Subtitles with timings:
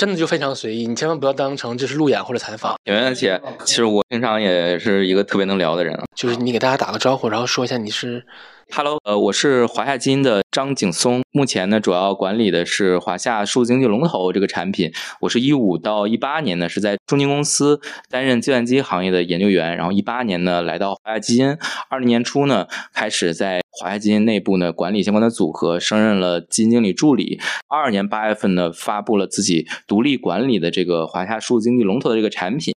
[0.00, 2.74] 真的就非常随意，你千万不要当成这是路演或者采访。
[2.84, 5.94] 有而且其实我平常也是一个特别能聊的人。
[6.16, 8.24] 就是你给大家打个招呼，然后说一下你是。
[8.72, 14.92] Hello，呃，我是华夏基因的张景松，目前呢主要管理的是华夏数字经济龙头这个产品。
[15.22, 21.56] 我是一五到一八年呢是在中金公司担任计算机行业的研究员，然后一八年呢来到华夏基因，
[21.88, 27.40] 二零年初呢开始在华夏基因内部呢管理相关的组合，升任了基金经理助理。
[27.68, 32.72] 二二年八月份呢发布了自己独立管理的这个华夏数字经济龙头的这个产品。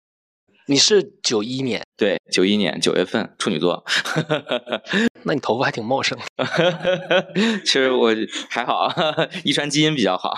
[0.68, 3.84] 你是九一年，对，九一年九月份，处女座。
[5.26, 6.18] 那你头发还挺茂盛。
[7.64, 8.14] 其实我
[8.50, 8.94] 还好，
[9.44, 10.34] 遗传基因比较好。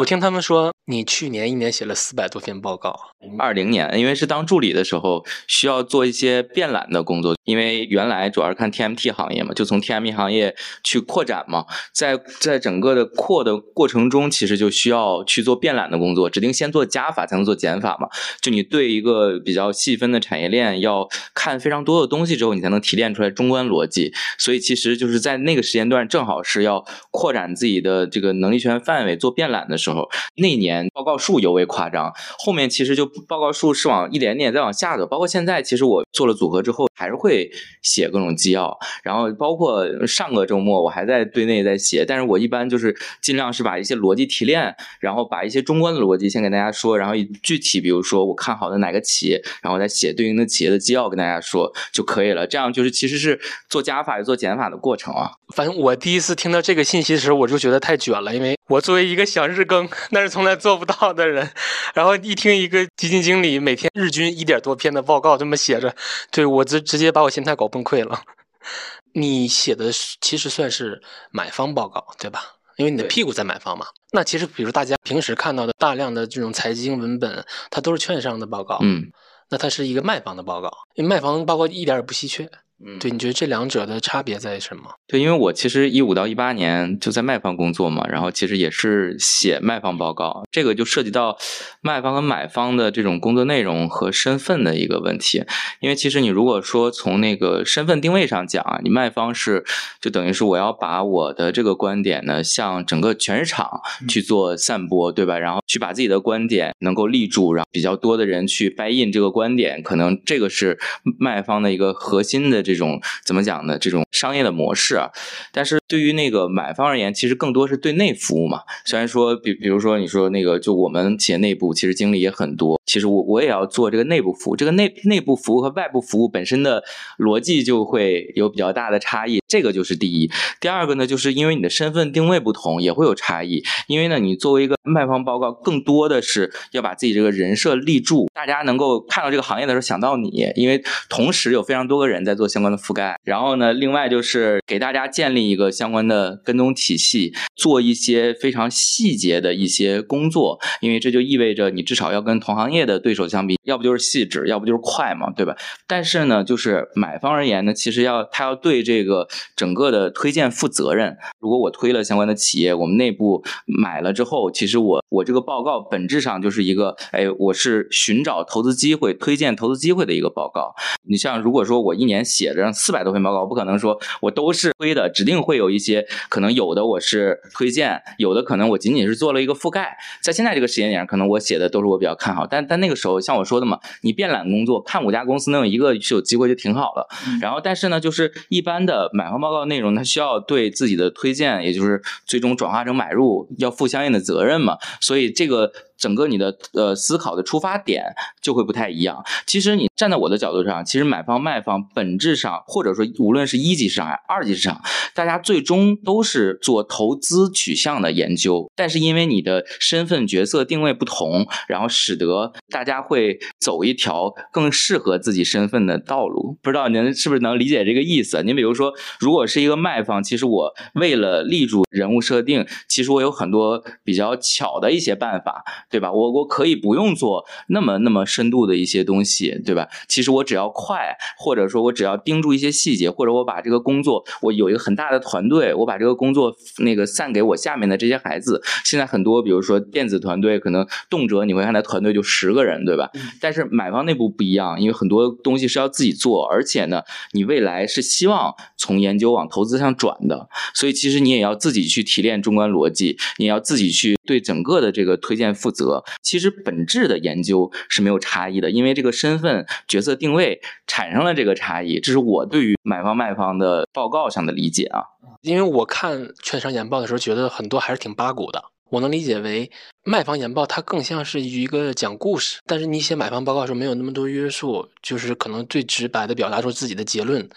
[0.00, 2.94] 我听他们说，你去年一年写了四百多篇报告。
[3.38, 7.34] 二零年，因为是当助理的时候，需要做一些变懒的工作。
[7.44, 18.08] 因为原来主要是看 TMT 行业嘛，就从 TMT 行业去扩展嘛，在在整个的扩的过程中，其实就需要去做变懒的工作，指定先做加法才能做减法嘛。
[18.40, 24.12] 就你对一个比较要细分的产业链要看非常多的东西之后，你才能提炼出来中观逻辑。
[24.38, 32.12] 所以其实就是在那个时间段，正好是要扩展自己的这个能力圈范围，做变懒的时候，那年报告数尤为夸张。
[32.38, 37.50] 后面其实就报告数是往一点点再往下走，包括现在，其实我做了组合之后，还是会
[37.82, 52.46] 写各种纪要，然后包括上个周末我还在对内在写，但是我一般就是尽量是把一些逻辑提炼，然后把一些中观的逻辑先给大家说，然后具体比如说我看好的哪个企业，然后再写对应的企业的纪要跟大家说就可以了。
[52.46, 55.30] 这样就是其实是做加法也做减法的过程啊。
[55.54, 61.48] 反正我第一次听到这个信息的时候，我就觉得太卷了，因为我作为一个想日更 但是从来做不到的人，
[61.94, 65.94] 然后一听一个基金经理每天日均一点多篇的报告这么写着，
[66.30, 68.22] 对我直直接把我心态搞崩溃了。
[69.12, 69.90] 你写的
[70.20, 71.00] 其实算是
[71.30, 72.40] 买方报告对吧？
[72.76, 73.86] 因为你的屁股在买方嘛。
[74.10, 79.12] 那其实比如大家平时看到的大量的这种财经文本，它都是券商的报告，嗯，
[79.54, 82.50] 那它是一个卖方的报告，因为卖方报告一点也不稀缺。
[82.86, 84.82] 嗯，对，你觉得这两者的差别在什么？
[85.06, 91.38] 对，因为我其实一五到一八年就在卖方工作嘛，然后其实也是写卖方报告，这个就涉及到
[91.80, 95.44] 卖方和买方的这种工作内容和身份的一个问题。
[95.80, 99.64] 因为其实你如果说从那个身份定位上讲啊，你卖方是
[100.00, 105.38] 就等于是我要把我的这个观点呢向整个全市场去做散播，对吧？
[105.38, 110.78] 然后去把自己的观点能够立住，然后比较多的人去 buy in 这个观点，可能这个是
[111.18, 112.64] 卖方的一个核心的。
[112.64, 113.78] 这这种怎么讲呢？
[113.78, 115.10] 这种商业的模式啊，
[115.52, 118.62] 但是对于那个买方而言，其实更多是对内服务嘛。
[118.84, 124.56] 虽然说，比比如说你说那个，就我们企业内部其实经理也很多，其实我我也要做这个内部服务。
[124.56, 126.82] 这个内内部服务和外部服务本身的
[127.18, 130.30] 逻辑就会有比较大的差异，这个就是第一。
[130.60, 133.62] 第二个呢，就是因为你的身份定位不同，也会有差异。
[133.88, 142.44] 因为呢，你作为一个卖方报告，更多的是要把自己这个人设立住，大家能够看到这个行业的时候想到你，因为同时有非常多个人在做。
[142.54, 155.56] 相关的覆盖，然后呢，另外就是给大家建立一个相关的跟踪体系，做一些非常细节的一些工作，因为这就意味着你至少要跟同行业的对手相比，要不就是细致，要不就是快嘛，对吧？
[155.88, 159.26] 但是呢，就是买方而言呢，其实要他要对这个
[159.56, 161.16] 整个的推荐负责任。
[161.40, 170.74] 如果我推了相关的企业，我们内部买了之后，其实我我这个报告本质上就是一个，哎，我是寻找投资机会、推荐投资机会的一个报告。
[171.08, 179.96] 你像如果说我一年写写着四百多篇报告，我不可能说我都是推的，指定会有一些可能有的我是推荐，有的可能我仅仅是做了一个覆盖。
[180.22, 187.08] 在现在这个时间点，可能我写的都是我比较看好，但但那个时候像我说的嘛，你变懒工作看五家公司能有一个是有机会就挺好了。
[187.40, 194.76] 然后但是呢，就是一般的买方报告内容，它需要对自己的推荐，也就是最终转化成买入，要负相应的责任嘛。
[195.00, 195.72] 所以这个。
[195.96, 198.04] 整个你的呃思考的出发点
[198.40, 199.24] 就会不太一样。
[199.46, 204.80] 其实你站在我的角度上，其实买方卖方本质上，或者说无论是一级市场还是二级市场，
[205.14, 208.70] 大家最终都是做投资取向的研究。
[208.74, 216.58] 但是因为你的身份角色定位不同，然后使得大家会走一条更适合自己身份的道路。
[216.62, 218.42] 不知道您是不是能理解这个意思？
[218.42, 225.64] 您比如说，如果是一个卖方，其实我为了立住人物设定，其实我有很多比较巧的一些办法。
[225.94, 226.10] 对吧？
[226.10, 229.86] 我我可以不用做那么那么深度的一些东西，对吧？
[230.08, 238.60] 其实我只要快，或者说我只要盯住一些细节，或者我把这个工作，我有一个很大的团队，我把这个工作那个散给我下面的这些孩子。
[238.84, 243.08] 现在很多，比如说电子团队，可能动辄你会看他团队就十个人，对吧？
[243.40, 255.70] 但是买方内部不一样，因为很多东西是要自己做，而且呢，你未来是希望从研究往投资上转的，所以其实你也要自己去提炼中观逻辑，你要自己去对整个的这个推荐负。
[255.70, 255.83] 责。
[256.22, 261.98] 其实本质的研究是没有差异的，因为这个身份角色定位产生了这个差异。
[262.00, 265.02] 这是我对于买方卖方的报告上的理解啊。
[265.42, 268.64] 因为我看券商研报的时候，觉得很多还是挺八股的。
[268.90, 269.70] 我能理解为
[270.04, 277.48] 卖方研报，它更像是一个讲故事，但是你写买方报告的时候没有那么多约束，就是可能最直白的表达出自己的结论。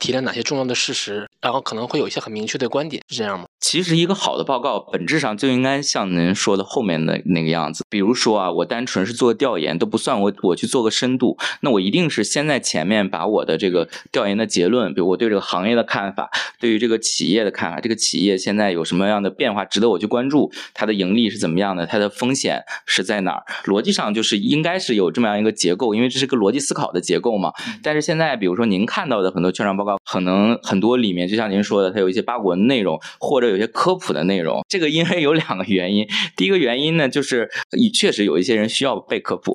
[0.00, 3.46] 提炼哪些重要的事实，然后可能会有一些很明确的观点，是这样吗？
[3.64, 7.82] 其实一个好的报告本质上就应该像您说的后面的那个样子。
[7.88, 16.28] 比如说啊，我单纯是做调研都不算，我我去做个深度，那我一定是先在前面把我的这个调研的结论，比如我对这个行业的看法，
[16.60, 23.44] 对于这个企业的看法，这个企业现在有什么样的变化值得我去关注，它的盈利是怎么样的，它的风险是在哪儿？
[23.64, 27.50] 逻辑上就是应该是有这么样一个结构，因为这是个逻辑思考的结构嘛。
[27.82, 34.62] 但是现在比如说您看到的很多券商报告，可能很多里面就像您说的，它有一些八股文内容，或者有些科普的内容。
[34.68, 36.06] 这个因为有两个原因，
[36.36, 39.54] 第一个原因呢，就是你确实有一些人需要被科普。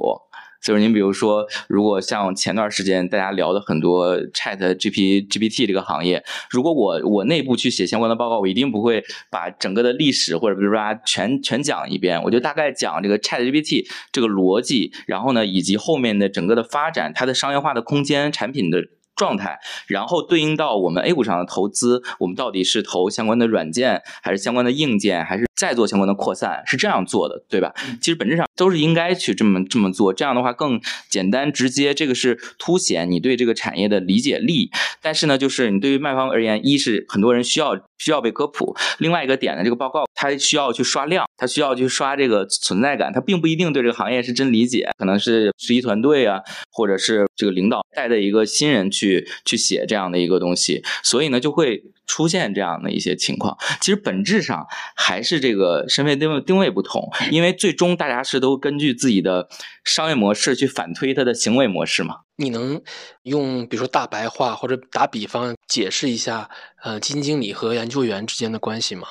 [0.62, 9.02] 就是您比如说，如果像前段时间大家聊的很多 Chat G P G P T 这个行业，如果我我内部去写相关的报告，我一定不会
[9.32, 18.84] 把整个的历史或者比如说全全讲一遍，我就大概讲这个 Chat G P T 这个逻辑，然后呢，以及后面的整个的发展，它的商业化的空间，产品的。
[19.20, 26.64] 状态，然后对应到我们 A 股上的投资，我们到底是投相关的软件，还是相关的硬件，还是再做相关的扩散？
[26.66, 27.74] 是这样做的，对吧？
[28.00, 30.80] 其实本质上都是应该去这么这么做，这样的话更
[31.10, 31.94] 简单直接。
[31.94, 34.72] 这个是凸显你对这个产业的理解力。
[35.02, 49.28] 但是呢，就是你对于卖方而言，一是很多人需要需要被科普，另外一个点呢，这个报告它需要去刷量，他需要去刷这个存在感，他并不一定对这个行业是真理解，可能是实习团队啊，或者是这个领导带的一个新人去。
[49.46, 53.58] 去写这样的一个东西，所以呢就会出现这样的一些情况。
[53.80, 59.48] 其实本质上还是这个身份定位定位不同，因为最终大家是都根据自己的
[59.86, 62.18] 商业模式去反推他的行为模式嘛。
[62.36, 62.82] 你能
[63.24, 66.50] 用比如说大白话或者打比方解释一下，
[66.84, 69.08] 呃，基金经理和研究员之间的关系吗？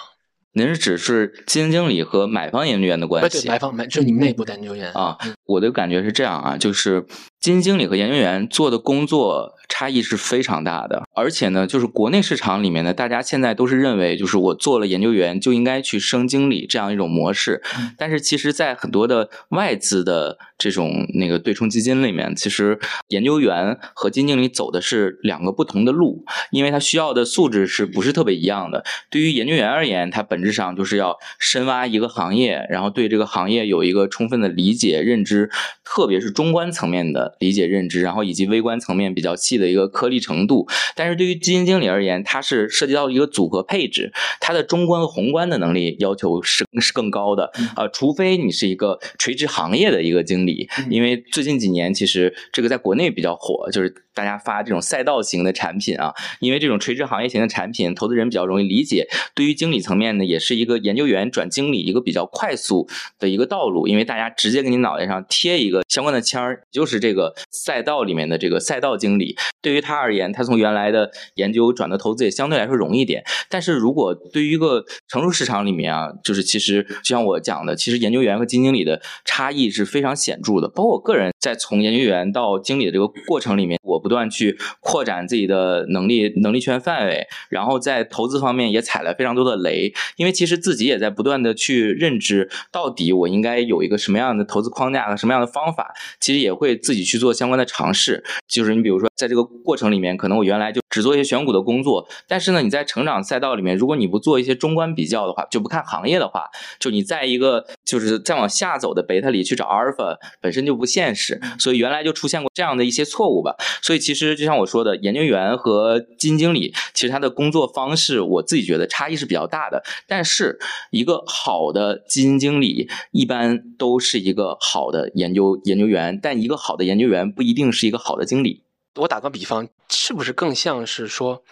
[0.59, 3.43] 您是指是基金经理和买方研究员的关系？
[3.43, 5.17] 对，买方买就是你们内部的研究员啊。
[5.47, 7.07] 我的感觉是这样啊，就是
[7.41, 17.63] 基金经理和研究员做的工作差异是非常大的，而且呢，就是国内市场里面呢，大家现在都是认为，就是我做了研究员就应该去升经理这样一种模式。
[17.97, 28.85] 但是其实，在很多的外资的这种那个对冲基金里面，其实研究员和基金经理走的是两个不同的路，因为他需要的素质是不是特别一样的？
[29.11, 35.51] 对于研究员而言，他本质上就是要深挖一个行业，然后对这个行业有一个充分的理解认知。
[35.91, 40.67] 特别是中观层面的理解认知，然后以及微观层面比较细的一个颗粒程度。
[40.95, 47.51] 但是对于基金经理而言，它是涉及到一个组合配置，它的中观和宏观的能力要求是是更高的。
[47.77, 53.95] 呃，除非你是一个垂直行业的一个经理，因为最近几年其实这个在国内比较火，就是。
[54.19, 59.07] 大家发这种赛道型的产品啊，因为这种垂直行业型的产品，投资人比较容易理解。
[59.33, 62.89] 对于经理层面呢，也是一个研究员转经理一个比较快速
[63.21, 69.37] 的一个道路，因为大家直接给你脑袋上贴一个相关的签儿，就是这个赛道里面的这个赛道经理。
[69.63, 73.23] 对于他而言，他从原来的研究转到投资也相对来说容易点。
[73.49, 80.67] 但是如果对于一个成熟市场里面啊，就是其实就像我讲的，其实研究员和基金经理的差异是非常显著的。
[80.67, 84.08] 包括我个人在从研究员到经理的这个过程里面，我不。
[84.09, 98.25] 不断去扩展自己的能力能力圈范围，然后在投资方面也踩了非常多的雷，因为其实自己也在不断的去认知，到底我应该有一个什么样的投资框架和什么样的方法，其实也会自己去做相关的尝试。
[98.49, 106.47] 就是你比如说，在这个过程里面，可能我原来就只做一些选股的工作，但是呢，你在成长赛道里面，如果你不做一些中观比较的话，就不看行业的话，
[106.79, 113.55] 就你在一个就是再往下走的贝塔里去找阿尔法，本身就不现实，所以原来就出现过这样的一些错误吧。
[113.83, 113.98] 所以。
[113.99, 119.83] 其实就像我说的，研究员和基金经理，其实他的工作方式，我自己觉得差异是比较大的。
[120.07, 120.59] 但是，
[120.91, 128.63] 一个好的基金经理一般都是一个好的研究研究员，但一个好的研究员不一定是一个好的经理。
[128.97, 131.43] 我打个比方，是不是更像是说，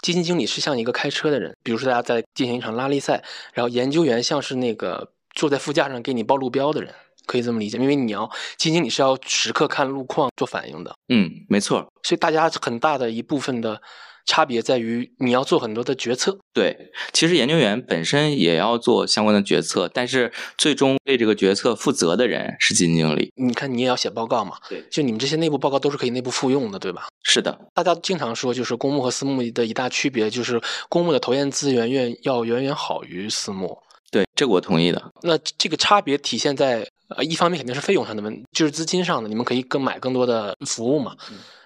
[0.00, 6.94] 基金经理是像一个开车的人，比如说大家在进行一场拉力赛，然后研究员像是那个坐在副驾上给你报路标的人。
[7.26, 10.94] 可以这么理解，因为你要基金经理是要时刻看路况做反应的。
[11.08, 11.86] 嗯，没错。
[12.02, 13.80] 所以大家很大的一部分的
[14.26, 16.38] 差别在于你要做很多的决策。
[16.52, 16.76] 对，
[17.12, 23.30] 其实研究员本身也要做相关的决策，但是最终为这个决策负责的人是基金经理。
[23.36, 24.56] 你看，你也要写报告嘛？
[24.68, 27.06] 对，就你们这些内部报告都是可以内部复用的，对吧？
[27.22, 27.58] 是的。
[27.74, 33.78] 大家经常说，就是公募和私募的一大区别，就是公募的投研资源远要远远好于私募。
[34.14, 35.10] 对，这个我同意的。
[35.22, 41.16] 那这个差别体现在呃，一方面肯定是费用上的问，就是资金上的，你们可以更买更多的服务嘛。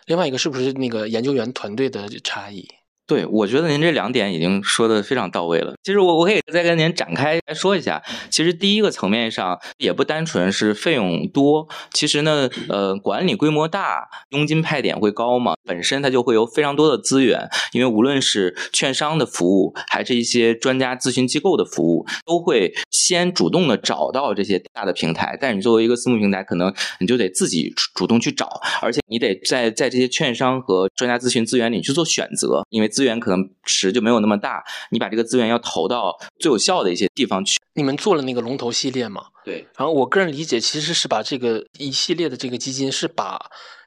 [0.06, 2.66] 另外一个是不是那个研究员团队的差异？
[3.08, 5.72] 对，我觉得您这两点已经说的非常到位了。
[5.82, 8.02] 其实我我可以再跟您展开来说一下。
[8.28, 17.48] 其实第一个层面上也不单纯是费用多，其实呢，呃，管理规模大，佣金派点会高嘛，本身它就会有非常多的资源。
[17.72, 25.34] 因为无论是券商的服务，还是一些专家咨询机构的服务，都会先主动的找到这些大的平台。
[25.40, 32.90] 但是你作为一个私募平台，可能你就得自己主动去找，而且你得在在这些券商和专家咨询资源里去做选择，因为。
[32.98, 37.60] 资源可能池就没有那么大，你把这个资源要投到最有效的一些地方去。
[37.74, 39.26] 你们做了那个龙头系列吗？
[39.44, 39.68] 对。
[39.76, 43.38] 然后我个人理解，其实是把这个一系列的这个基金是把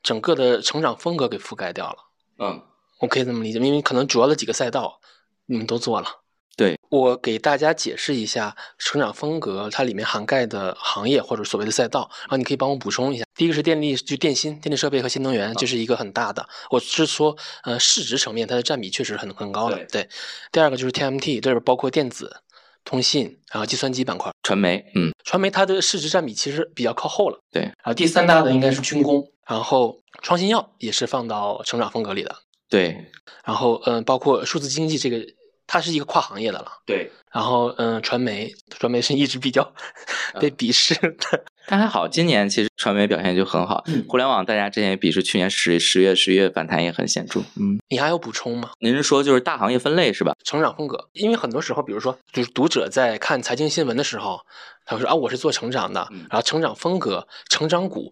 [0.01, 1.97] 整个的成长风格给覆盖掉了。
[2.39, 2.61] 嗯，
[3.01, 5.01] 我可以这么理解，因为可能主要的几个赛道
[5.47, 6.20] 你们都做了。
[6.57, 13.23] 对我给大家解释一下成长风格，它里面涵盖的行业或者所谓的赛道，然后你可以帮我补充一下。
[13.35, 16.47] 第一个是电力，就电芯、电力设备和新能源，这是一个很大的。
[16.69, 19.85] 我是说，呃，市值层面它的占比确实很很高的。
[19.85, 20.07] 对。
[20.51, 22.41] 第二个就是 TMT，这边包括电子、
[22.83, 27.39] 通信，然后计算机板块、传媒，嗯，传媒它的市值占比其实比较靠后了。
[27.49, 27.61] 对。
[27.63, 32.35] 然后第三大的应该是军工，然后创新药也是放到成长风格里的。
[32.69, 33.09] 对。
[33.45, 35.25] 然后，嗯，包括数字经济这个。
[35.71, 37.09] 它是一个跨行业的了，对。
[37.31, 39.73] 然后，嗯，传媒，传媒是一直比较
[40.37, 43.81] 被鄙视的， 但还好，今年其实传媒表现就很好。
[44.09, 47.39] 互联网大家之前也鄙视，去年十十月、十一月反弹也很显著。
[47.55, 48.71] 嗯，你还有补充吗？
[48.79, 50.33] 您是说就是大行业分类是吧？
[50.43, 54.41] 成长风格，因为很多时候，比如说，就是读者在看财经新闻的时候，
[54.83, 58.11] 他会说啊，我是做成长的，然后成长风格、成长股。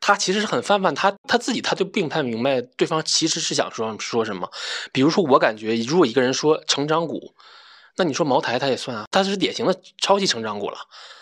[0.00, 4.50] 他其实是很泛泛，他他自己他就并不太明白对方其实是想说说什么。
[4.92, 7.34] 比如说，我感觉如果一个人说成长股，
[7.96, 10.78] 那你说茅台他也算啊，他是典型的超级成长股了。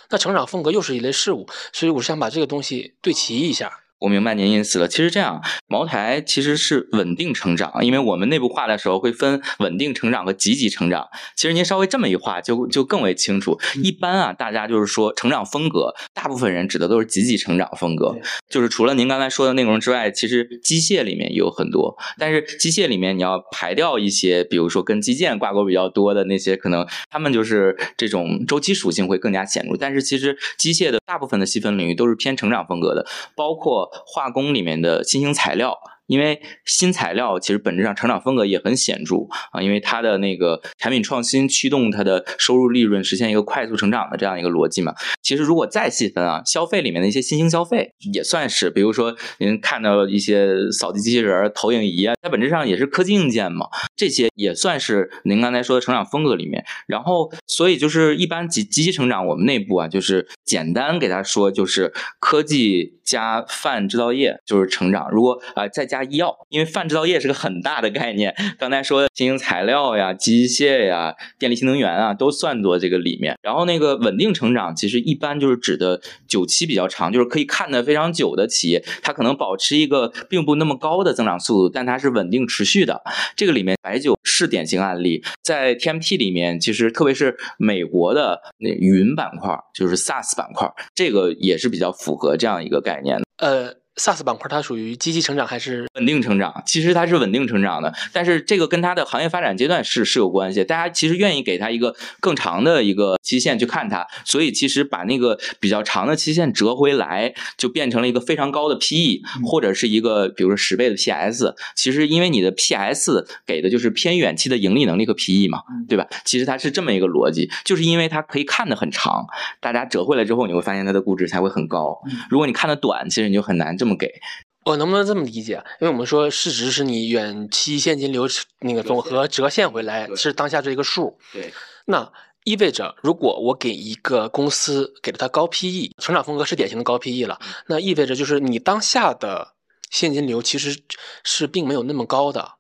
[0.09, 3.81] 那成长风格又是一类事物，所以我是想把这个东西对齐一下。
[3.99, 4.87] 我明白您意思了。
[4.87, 11.09] 其实这样，茅台其实是稳定成长，因为我们内部化的时候会分稳定成长和积极成长。
[11.35, 13.59] 其实您稍微这么一画，就就更为清楚。
[13.83, 18.15] 一般啊，大家就是说成长风格，大部分人指的都是积极成长风格。
[18.51, 21.97] 就是除了您刚才说的内容之外，其实机械里面也有很多。
[22.19, 29.75] 但是机械里面你要排掉一些，比如说跟基建挂钩比较多的那些，可能他们就是这种周期属性会更加显著。
[29.79, 33.86] 但是其实机械的大部分的细分领域都是偏成长风格的，包括。
[34.07, 35.77] 化工里面的新型材料。
[36.07, 39.17] 因为新材料其实本质上成长风格也很显著
[39.51, 44.95] 啊，因为它的那个产品创新驱动它的收入利润实现一个快速成长的这样一个逻辑嘛。
[45.21, 53.67] 其实如果再细分啊，消费里面的一些新兴消费也算是，比如说您看到一些扫地机器人、投影仪啊，它本质上也是科技硬件嘛，
[53.97, 56.65] 这些也算是您刚才说的成长风格里面。
[56.87, 65.11] 然后，所以就是一般积积极成长，我们内部啊就是简单给他说，就是科技加泛制造业就是成长。
[65.11, 66.07] 如果啊再加。
[66.07, 68.33] 医药，因为泛制造业是个很大的概念。
[68.61, 73.37] 刚才说新型材料呀、机械呀、电力新能源啊，都算作这个里面。
[73.43, 83.03] 然后那个稳定成长，其实一般就是指的久期比较长，就是可以看得非常久的企业，它可能保持一个并不那么高的增长速度，但它是稳定持续的。
[83.35, 93.25] 这个里面白酒是典型案例，在 TMT 里面，其实特别是美国的那云板块，就是 SaaS 板块，这个也是比较符合这样一个概念的。
[93.39, 93.86] 呃。
[93.97, 96.63] SaaS 板块它属于积极成长还是稳定成长？
[96.67, 100.63] 其实它是稳定成长的，但是这个跟它的行业发展阶段是是有关系。
[100.63, 111.55] 大家其实愿意给它一个更长的一个期限去看它，所以其实把那个比较长的期限折回来，就变成了一个非常高的 PE，或者是一个比如说十倍的 PS。
[111.75, 116.07] 其实因为你的 PS 给的就是偏远期的盈利能力和 PE 嘛，对吧？
[116.27, 119.25] 其实它是这么一个逻辑，就是因为它可以看得很长，
[119.59, 121.99] 大家折回来之后，你会发现它的估值才会很高。
[122.29, 123.86] 如果你看的短，其实你就很难这。
[123.87, 124.21] 这么给，
[124.65, 125.63] 我能不能这么理解？
[125.81, 128.27] 因为我们说市值是你远期现金流
[128.59, 131.17] 那个总和折现回来是当下这一个数。
[131.33, 131.53] 对，
[131.85, 132.13] 那
[132.43, 137.39] 意味着如果我给一个公司给了它高 PE，成长风格是典型的高 PE 了，
[137.69, 139.55] 那意味着就是你当下的
[139.89, 140.83] 现金流其实
[141.23, 142.55] 是并没有那么高的。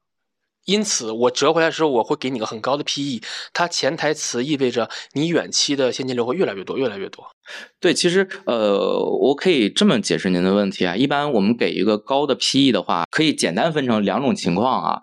[0.64, 3.21] 因此，我折回来的时候，我会给你个很高的 PE。
[3.52, 7.36] 它潜台词意味着你远期的现金流会越来越多，越来越多。
[7.81, 10.97] 对，其实呃，我可以这么解释您的问题啊。
[10.97, 15.00] 一般我们给一个高的 PE 的话，可以简单分成两种情况啊。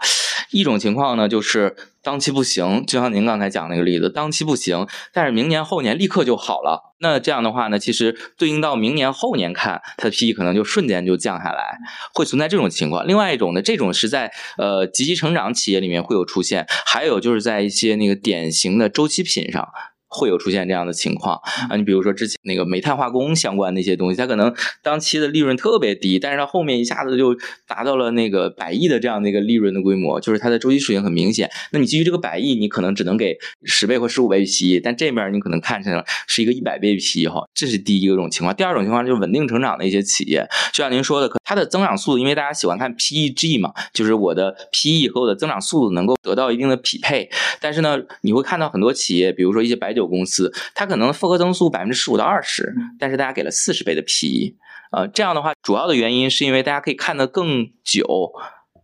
[0.52, 6.94] 一种情况呢，就是当期不行，就像您刚才讲那个例子，当期不行，但是明年后年立刻就好了。
[7.00, 11.78] 那这样的话呢，其实对应到明年后年看，它的 PE 可能就瞬间就降下来，
[12.14, 13.08] 会存在这种情况。
[13.08, 19.68] 另外一种呢，这种是在呃积极成长企业里面会有出现，还有就是在一些那个典型的周期品上。
[20.14, 21.40] 会有出现这样的情况
[21.70, 21.76] 啊。
[21.76, 27.36] 你比如说之前那个煤炭化工相关的一些东西，它可能当期的利润特别低，但是它后面一下子就
[27.68, 31.50] 达到了那个百亿的这样的一个利润的规模，就是它的周期属性很明显。
[31.72, 38.56] 那你基于这个百亿，你可能只能给十倍或十五倍 PE，但这面你可能看成是一个一百倍 PE 哈，这是第一个种情况。
[38.56, 47.30] 第二种情况就是稳定成长的一些企业，就像您说的，它的增长速度，因为大家喜欢看 PEG 嘛，就是我的 PE 和我的增长速度能够得到一定的匹配。
[47.60, 54.56] 但是呢，你会看到很多企业，比如说一些白酒公司，它可能复合增速百分之十五到二十，但是大家给了四十倍的 PE，
[54.92, 58.34] 呃，这样的话，主要的原因是因为大家可以看得更久。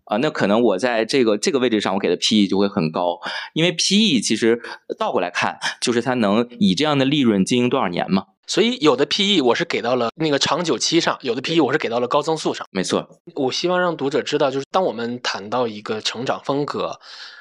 [0.06, 3.20] 啊，那可能我在这个这个位置上，我给的 PE 就会很高，
[3.54, 4.60] 因为 PE 其实
[4.98, 8.26] 倒过来看，就是它能以这样的利润经营多少年嘛。
[8.48, 12.66] 所以有的 PE 我是给到了那个长久期上，有的 PE 我是给到了高增速上。
[12.72, 17.00] 没错，我希望让读者知道，就是当我们谈到一个成长风格，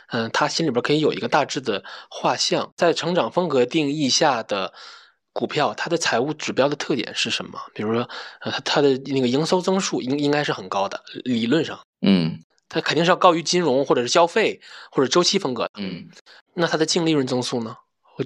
[0.08, 4.72] 嗯，他心里边可以有一个大致的画像，在成长风格定义下的
[5.32, 7.60] 股票，它的财务指标的特点是什么？
[7.72, 8.08] 比如说，
[8.40, 12.40] 呃，它的那个营收增速应应该是很高的，理论上，嗯。
[12.70, 14.60] 它肯定是要高于金融或者是消费
[14.90, 16.06] 或者周期风格的，嗯，
[16.52, 17.74] 那它的净利润增速呢？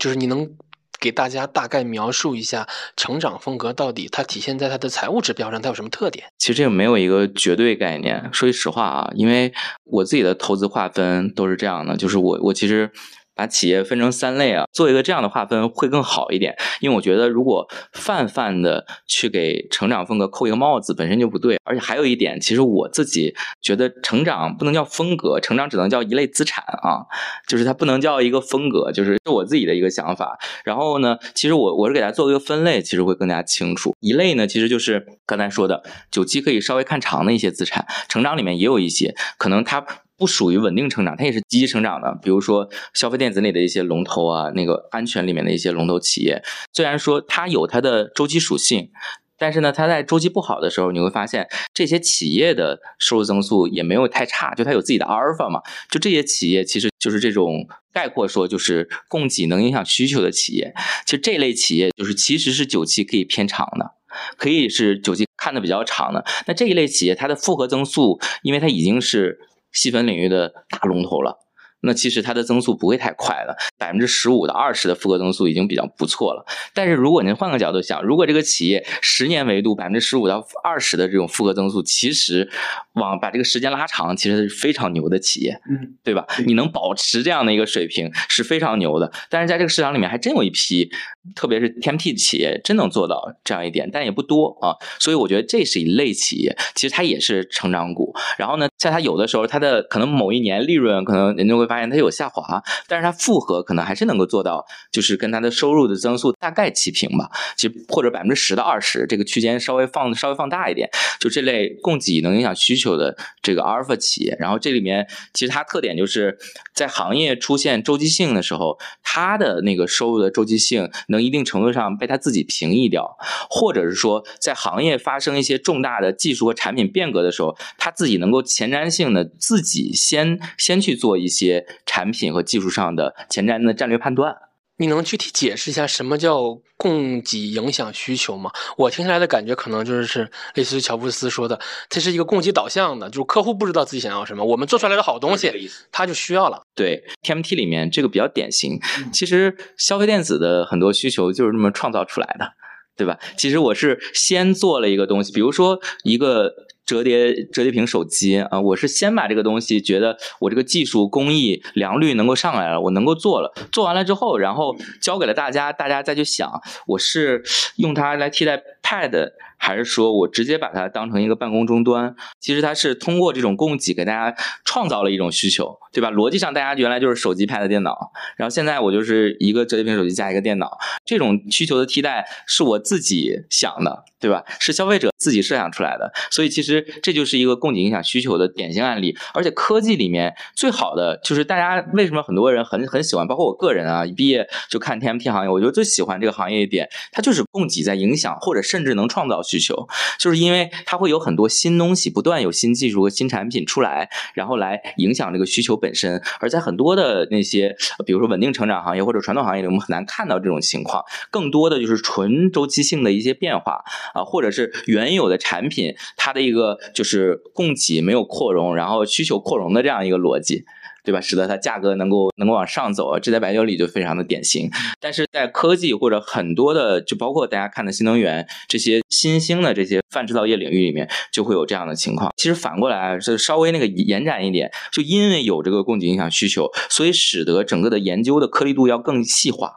[0.01, 0.57] 就是你能
[1.03, 6.27] 给大家大概描述一下成长风格到底它体现在它的财务指标上它有什么特点？
[6.39, 8.31] 其实这个没有一个绝对概念。
[8.33, 9.53] 说句实话啊，因为
[9.85, 12.91] 我自己的投资划分都是这样的，就是我我其实。
[13.35, 16.57] 把企业分成三类啊，做一个这样的划分会更好一点。
[16.81, 21.59] 因为我觉得，如果泛泛的去给成长风格扣一个帽子，本身就不对。
[21.65, 27.07] 而且还有一点，其实我自己觉得，成长不能叫风格，成长只能叫一类资产啊，
[27.47, 30.39] 就是它不能叫一个风格，就是是我自己的一个想法。
[30.65, 33.95] 然后呢，其实我我是给它做一个分类，其实会更加清楚。
[34.01, 39.85] 一类呢，其实就是刚才说的，久期可以稍微看长的一些资产，成长里面也有一些，可能它。
[40.23, 42.17] 不属于稳定成长，它也是积极成长的。
[42.23, 46.41] 比如说消费电子里的一些龙头啊，那个安全里面的一些龙头企业，
[46.73, 48.93] 虽然说它有它的周期属性，
[49.37, 55.61] 但是呢，它在周期不好的时候，你会发现这些企业的收入增速也没有太差，就它有自己的阿尔法嘛。
[55.91, 60.73] 就这些企业其实就是这种概括说，就是供给能影响需求的企业。
[61.05, 63.91] 其实这类企业就是其实是久期可以偏长的，
[64.37, 66.25] 可以是久期看的比较长的。
[66.47, 69.41] 那这一类企业它的复合增速，因为它已经是。
[69.73, 71.39] 细分领域的大龙头了。
[71.85, 76.47] 那其实它的增速不会太快的，百分之十五到二十的复合增速已经比较不错了。
[76.73, 82.49] 但是如果您换个角度想，如果这个企业十年维度百分之十五到二十的这种复合增速，其实
[82.93, 86.25] 往把这个时间拉长，其实是非常牛的企业，嗯，对吧？
[86.47, 89.13] 你能保持这样的一个水平是非常牛的。
[89.29, 90.89] 但是在这个市场里面，还真有一批，
[91.35, 94.77] 特别是 TMT 企业，真能做到这样一点，但也不多啊。
[95.01, 98.15] 所以我觉得这是一类企业，其实它也是成长股。
[98.39, 101.67] 然后呢，在它有的时候，它的可能某一年利润可能人就会。
[101.73, 107.31] 发现它有下滑，但是它复合可能还是能够做到，就是跟它的收入的增速大概齐平吧。
[107.57, 114.37] 其实或者百分之十到二十这个区间稍微放稍微放大一点，就这类供给能影响需求的这个阿尔法企业。
[114.39, 116.37] 然后这里面其实它特点就是
[116.75, 123.17] 在行业出现周期性的时候，它的那个收入的周期性能一定程度上被他自己平抑掉，
[123.49, 131.65] 或者是说在行业发生一些重大的技术和产品变革的时候，他自己能够前瞻性的自己先先去做一些。
[131.85, 134.35] 产品和技术上的前瞻的战略判断，
[134.83, 138.51] 你能具体解释一下什么叫供给影响需求吗？
[138.77, 141.57] 我听下来的感觉可能就是类似于乔布斯说的，
[141.89, 146.61] 它是一个供给导向的，就是客户不知道自己想要什么，我们做出来的好东西，他就需要了。
[146.75, 148.81] 对，TMT 里面这个比较典型。
[149.13, 152.53] 其实消费电子的很多需求就是这么创造出来的，
[152.97, 153.17] 对吧？
[153.37, 156.53] 其实我是先做了一个东西，比如说一个。
[156.93, 167.43] 折叠折叠屏手机啊，我是先把这个东西觉得我这个技术工艺良率能够上来了，我能够做了，做完了之后，然后交给了大家，大家再去想，我是
[167.77, 172.15] 用它来替代 Pad，还是说我直接把它当成一个办公终端？
[172.39, 176.11] 其实它是通过这种供给给大家创造了一种需求，对吧？
[176.11, 180.77] 逻辑上大家原来就是手机、Pad、电脑，然后现在我就是一个折叠屏手机加一个电脑，
[181.07, 184.43] 这种需求的替代是我自己想的，对吧？
[184.59, 186.87] 是消费者自己设想出来的，所以其实。
[187.03, 199.89] 这就是一个供给影响需求的典型案例，而且科技里面最好的就是大家为什么很多人很很喜欢，包括我个人啊，一毕业就看 TMT 行业，我觉得最喜欢这个行业一点，它就是供给在影响，或者甚至能创造需求，
[200.21, 206.23] 就是因为它会有很多新东西，不断有新技术和新产品出来，然后来影响这个需求本身。
[206.39, 207.75] 而在很多的那些，
[208.07, 213.83] 比如说稳定成长行业或者传统行业里，我们很难看到这种情况，更多的就是纯周期性的一些变化
[214.15, 216.79] 啊，或者是原有的产品它的一个。
[216.95, 220.65] 就是供给没有扩容，然后需求扩容的这样一个逻辑，
[221.05, 221.21] 对吧？
[221.21, 224.71] 使得它价格能够能够往上走，这在白酒里就非常的典型。
[225.01, 232.33] 但是在科技或者很多的，就包括大家看的新能源这些新兴的这些泛制造业领域里面，就会有这样的情况。
[232.37, 239.73] 其实反过来是稍微那个延展一点，就因为有这个供给影响需求，所以使得整个的研究的颗粒度要更细化。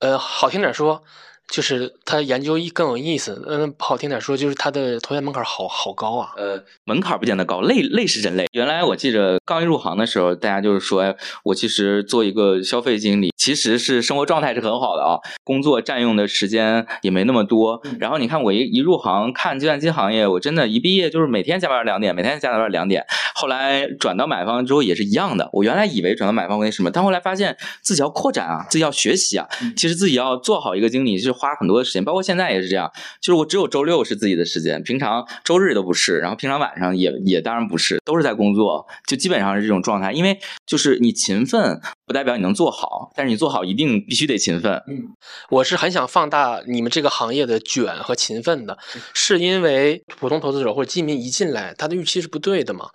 [0.00, 1.02] 呃，好听点说。
[1.50, 6.30] 就是他研究更有意思，嗯，不好听点说，就是他的投研门槛好好高啊。
[6.36, 8.46] 呃，门槛不见得高，累累是真累。
[8.52, 17.80] 原来我记着刚一入行的时候，大家就是说，哎，我其实做一个消费经理，其实是生活状态是很好的啊，工作占用的时间也没那么多。
[17.98, 23.04] 然后你看我一一入行看计算机行业，我真的一毕业就是每天加班两点，每天加班两点。
[23.34, 31.30] 后来转到买方之后也是一样的，我原来以为转到买方为什么，但后来发现自己要扩展啊，自己要学习啊，其实自己要做好一个经理是。
[31.40, 32.90] 花很多的时间，包括现在也是这样，
[33.22, 40.12] 就是我只有周六是自己的时间，平常周日都不是，然后平常晚上也也当然不是，都是在工作，就基本上是这种状态。
[40.12, 44.72] 因为就是你勤奋不代表你能做好，但是你做好一定必须得勤奋。
[44.88, 45.04] 嗯，
[45.48, 48.76] 我是很想放大你们这个行业的卷和勤奋的，
[49.14, 52.90] 是因为普通投资者或者基民一进来，他的预期是不对的嘛。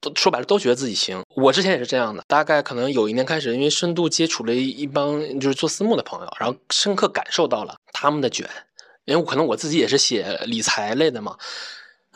[0.00, 1.20] 都说白了，都觉得自己行。
[1.34, 8.48] 我之前也是这样的，大概可能有一年开始，因为深度接触了一帮就是做私募的朋友，然后深刻感受到了他们的卷。
[9.06, 11.34] 因为可能我自己也是写理财类的嘛，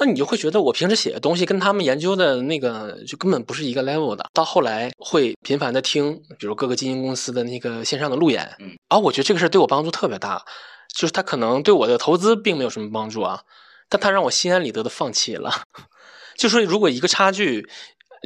[0.04, 4.28] 那你就会觉得我平时写的东西跟他们研究的那个就根本不是一个 level 的。
[4.34, 10.44] 到后来会频繁的听，比如各个基金公司的那个线上的路演，嗯，然后我觉得这个事儿对我帮助特别大，
[10.92, 13.42] 就是他可能对我的投资并没有什么帮助啊，
[13.88, 15.62] 但他让我心安理得的放弃了。
[16.36, 17.68] 就说如果一个差距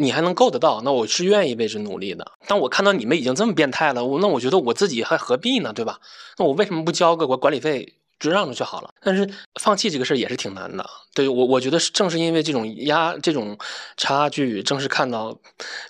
[0.01, 2.33] 你还能够得到，那我是愿意为之努力的。
[2.47, 6.01] 但我看到你们已经这么变态了，我那我觉得我自己还何必呢，对吧？
[6.39, 8.91] 那我为什么不交个管管理费就让出去好了？
[9.03, 9.29] 但是
[9.61, 10.89] 放弃这个事儿也是挺难的。
[11.15, 13.57] 对我，我觉得正是因为这种压这种
[13.97, 15.33] 差距，正是看到，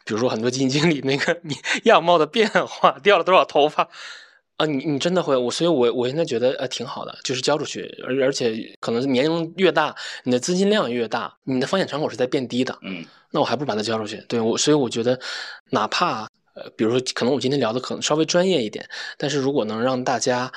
[0.04, 3.88] 比如说很多基金经理那个 你样貌的变化，掉了多少头发。
[4.56, 15.20] 啊，你你真的会我，所以我我现在觉得呃挺好的，就是交出去，而而且可能年龄越大，你的资金量越大，你的风险敞口是在变低的，嗯，那我还不如把它交出去，对我，所以我觉得，
[15.72, 16.22] 哪怕
[16.54, 20.50] 呃，比如说可能我今天聊的可能稍微专业一点，但是如果能让大家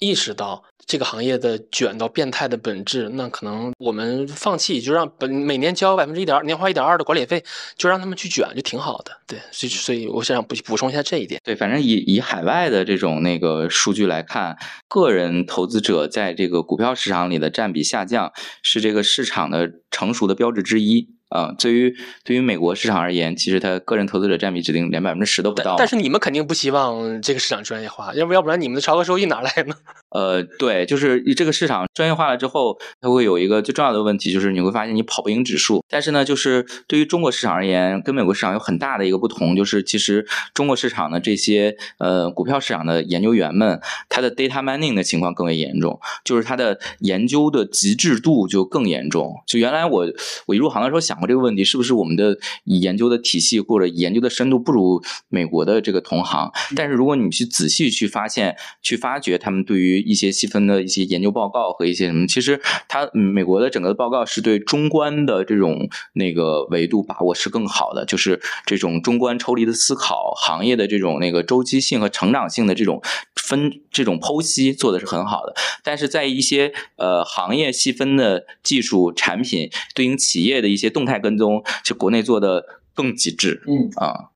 [0.00, 0.64] 意识到。
[0.86, 7.44] 这个行业的卷到变态的本质，那可能我们放弃，就让本每年交百分之一点二，年化一点二的管理费，
[7.76, 9.12] 就让他们去卷，就挺好的。
[9.24, 11.40] 对，所以所以我想补补充一下这一点。
[11.44, 14.58] 对，反正以以海外的这种那个数据来看，
[14.88, 21.08] 个人投资者在这个股票市场里的占比下降，是这个市场的成熟的标志之一。
[21.30, 25.76] 啊，对于对于美国市场而言，其实它个人投资者占比指定连百分之十都不到。
[25.78, 29.74] 但是你们肯定不希望这个市场专业化，要不要不然你们的超额收益哪来呢？
[30.10, 35.84] 呃，对，就是这个市场专业化了之后，它会有一个最重要的问题，就是你会发现你跑不赢指数。
[35.88, 49.32] 但是呢，就是对于中国市场而言，跟美国市场有很大的一个不同，就是其实中国市场的这些呃股票市场的研究员们，他的 data mining 的情况更为严重，就是他的研究的极致度就更严重。
[49.46, 50.06] 就原来我
[50.46, 51.19] 我一入行的时候想。
[51.26, 56.50] 这个问题是不是我们的研究的体系或者研究的深度不如美国的这个同行？
[56.74, 73.02] 但是如果你去仔细去发现、去发掘他们对于一些细分的一些研究报告和一些什么，其实他美国的整个的报告是对中观的这种那个维度把握是更好的，就是这种中观抽离的思考、行业的这种那个周期性和成长性的这种
[73.34, 75.54] 分、这种剖析做的是很好的。
[75.82, 81.09] 但是在一些呃行业细分的技术产品对应企业的一些动态。
[81.10, 84.30] 太跟踪，就国内做的更极致，嗯啊，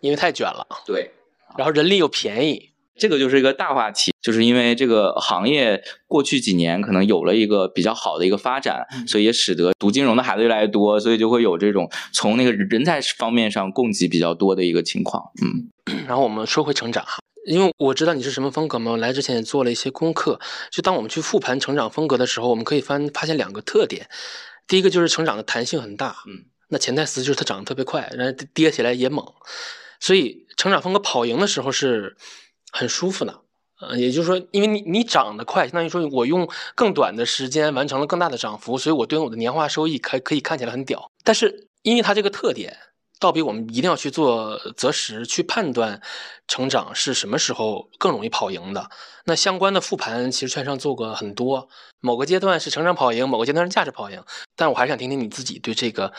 [0.00, 1.10] 因为太卷了，对，
[1.58, 15.68] 然后人力又便宜，这个就是一个大话题，就是因为这个行业过去几年可能有了一个比较好的一个发展，所以也使得读金融的孩子越来越多，所以就会有这种从那个人才方面上供给比较多的一个情况，嗯。
[16.08, 24.08] 然后我们说回成长哈，因为我知道你是什么风格嘛，我来之前也做了一些功课，就当我们去复盘成长风格的时候，我们可以发发现两个特点。
[24.66, 29.24] 第一个就是成长的弹性很大，嗯，那潜台词就是它涨得特别快，然后跌起来也猛，
[30.00, 32.16] 所以成长风格跑赢的时候是
[32.72, 33.40] 很舒服的，
[33.80, 42.76] 呃，也就是说，因为你你涨得快，相当于说我用更短的时间完成了更大的涨幅，所以我对应我的年化收益可可以看起来很屌，但是因为它这个特点。
[43.18, 46.00] 倒比我们一定要去做择时去判断
[46.46, 48.90] 成长是什么时候更容易跑赢的。
[49.24, 51.68] 那相关的复盘其实券商做过很多，
[52.00, 54.22] 某个阶段是成长跑赢，某个阶段是价值跑赢。
[54.54, 56.12] 但我还是想听听你自己对这个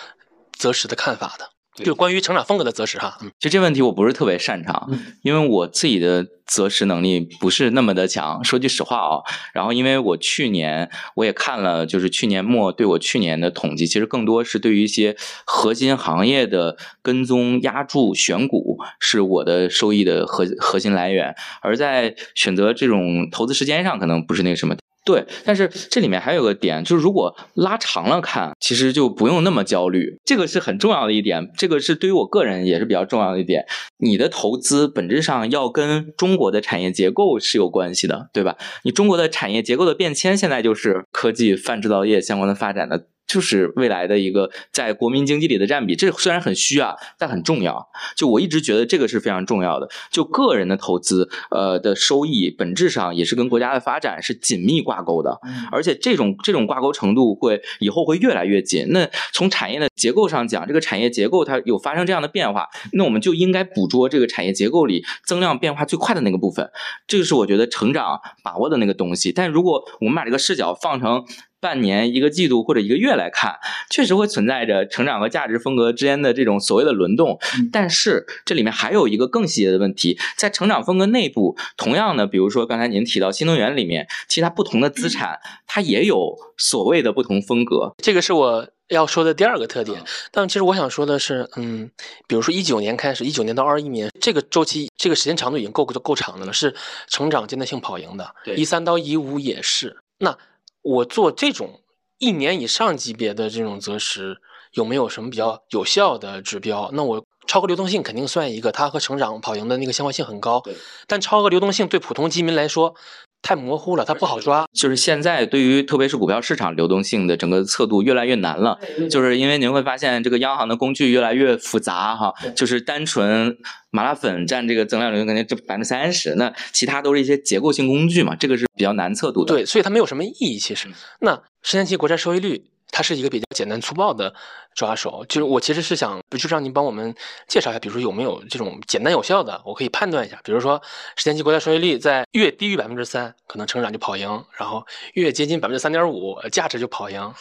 [0.53, 1.49] 择时的看法的。
[1.83, 4.89] 就关于成长风格的择时哈，其实这问题我不是特别擅长，
[5.21, 8.43] 因为我自己的择时能力不是那么的强。
[8.43, 9.19] 说句实话啊，
[9.53, 24.75] 然后因为我去年我也看了，就是去年末对我去年的统计，其实更多是对于一些核心行业的跟踪、压住、选股，是我的收益的核核心来源，而在选择这种投资时间上，可能不是那个什么。
[25.05, 33.65] 对，但是这里面还有个点，就是如果拉长了看，其实就不用那么焦虑，这个是很重要的一点，这个是对于我个人也是比较重要的一点。
[33.97, 38.57] 你的投资本质上要跟中国的产业结构是有关系的，对吧？
[38.83, 43.05] 你中国的产业结构的变迁，现在就是科技、泛制造业相关的发展的。
[43.27, 47.87] 就是未来的一个在国民经济里的占比，这虽然很虚啊，但很重要。
[48.15, 49.89] 就我一直觉得这个是非常重要的。
[50.11, 55.39] 就个人的投资，呃的收益本质上也是跟国家的发展是紧密挂钩的，
[55.71, 58.85] 而且这种这种挂钩程度会以后会越来越紧。
[58.89, 66.69] 那从产业的结构上讲，这个产业结构它有发生这样的变化，那我们就应该捕捉这个产业结构里增量变化最快的那个部分，
[67.07, 69.31] 这个是我觉得成长把握的那个东西。
[69.31, 71.25] 但如果我们把这个视角放成。
[71.65, 73.55] 半年、一个季度或者一个月来看，
[73.89, 77.39] 确实会存在着成长和价值风格之间的这种所谓的轮动。
[77.71, 87.95] 但是这里面还有一个更细节的问题，在成长风格内部，同样的，比如说刚才您提到新能源里面，其他不同的资产它也有所谓的不同风格。
[87.97, 89.99] 这个是我要说的第二个特点。
[90.31, 91.89] 但其实我想说的是，嗯，
[92.27, 96.75] 比如说一九年开始，一九年到二一年这个周期，这个时间长度已经够够长的了，是
[97.07, 98.35] 成长阶段性跑赢的。
[98.55, 99.97] 一三到一五也是。
[100.19, 100.37] 那
[100.85, 101.81] 我做这种
[102.19, 104.37] 一年以上级别的这种择时，
[104.73, 106.91] 有没有什么比较有效的指标？
[106.93, 110.61] 那我超额流动性肯定算一个，它和成长跑赢的那个相关性很高。
[111.07, 112.93] 但超额流动性对普通基民来说。
[113.41, 114.65] 太模糊了，它不好抓。
[114.73, 122.33] 就是现在，对于特别是股票市场流动性的整个测度越来越难了，就是因为您会发现这个央行的工具越来越复杂哈。
[122.55, 123.57] 就是单纯
[123.91, 129.53] 麻辣粉占这个增量流动性这百分之三十，那其他都是一些结构性工具嘛，这个是比较难测度的。
[129.53, 130.57] 对，所以它没有什么意义。
[130.57, 130.87] 其实，
[131.19, 132.65] 那十年期国债收益率。
[132.91, 134.33] 它是一个比较简单粗暴的
[134.73, 137.13] 抓手，就是我其实是想，就让您帮我们
[137.47, 140.81] 介绍一下，比如说有没有这种简单有效的，我可以判断一下，比如说
[141.15, 147.33] 十年期国债收益率在越低于百分之三，可能成长就跑赢，然后越接近百分之三点五，价值就跑赢。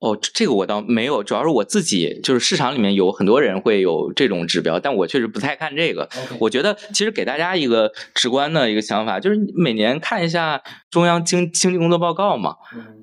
[0.00, 6.08] 哦，这个我倒没有，主要是我自己就是市场里面有很多人会有这种指标，但我确实不太看这个。
[6.38, 12.54] 我觉得其实给大家一个直观的一个想法，就是每年看一下中央经经济工作报告嘛，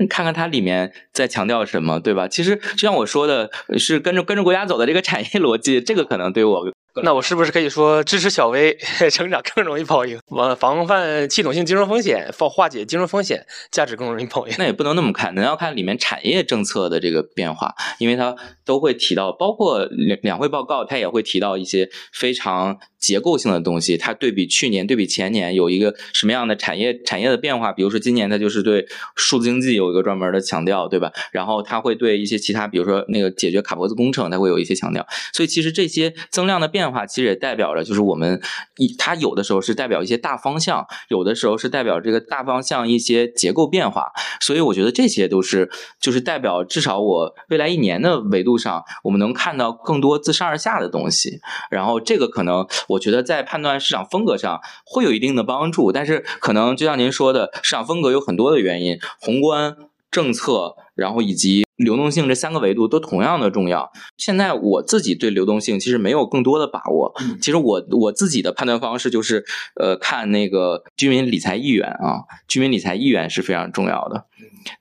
[0.09, 2.27] 看看它里面在强调什么，对吧？
[2.27, 6.65] 其实就像我说的，是跟着跟着国家走的这个产业逻辑，这个可能对我。
[7.03, 8.77] 那我是不是可以说支持小微
[9.11, 10.19] 成长更容易跑赢？
[10.27, 14.55] 防防范系统性金融风险，化化解金融风险，价值更容易跑赢？
[14.57, 22.77] 那也不能那么看，那要看里面产业政策的这个变化，因为它都会提到，包括两两会报告，它也会提到一些非常。
[22.99, 27.71] 结构性的东西，它对比去年、对比前年有一个什么样的产业产业的变化？
[27.71, 31.11] 比如说今年它就是对数字经济有一个专门的强调，对吧？
[31.31, 35.05] 然后它会对一些其他，比如说那个解决卡脖子工程，它会有一些强调。
[35.31, 38.41] 所以其实这些增量的变化，其实也代表着就是我们
[38.77, 44.11] 一它有的时候是代表一些大方向，有的时候是代表这个大方向一些结构变化。
[44.41, 45.69] 所以我觉得这些都是
[46.01, 51.39] 就是代表至少我未来一年的维度上，我们能看到更多自上而下的东西。
[51.69, 52.65] 然后这个可能。
[52.87, 59.75] 我觉得在判断市场风格上会有一定的帮助，但是可能就像您说的，市场风格有很多的原因，宏观
[60.09, 63.91] 政策，然后以及流动性这三个维度都同样的重要。
[64.17, 74.25] 现在我自己对流动性其实没有更多的把握，其实我我自己的判断方式就是，呃，看那个居民理财意愿啊，居民理财意愿是非常重要的。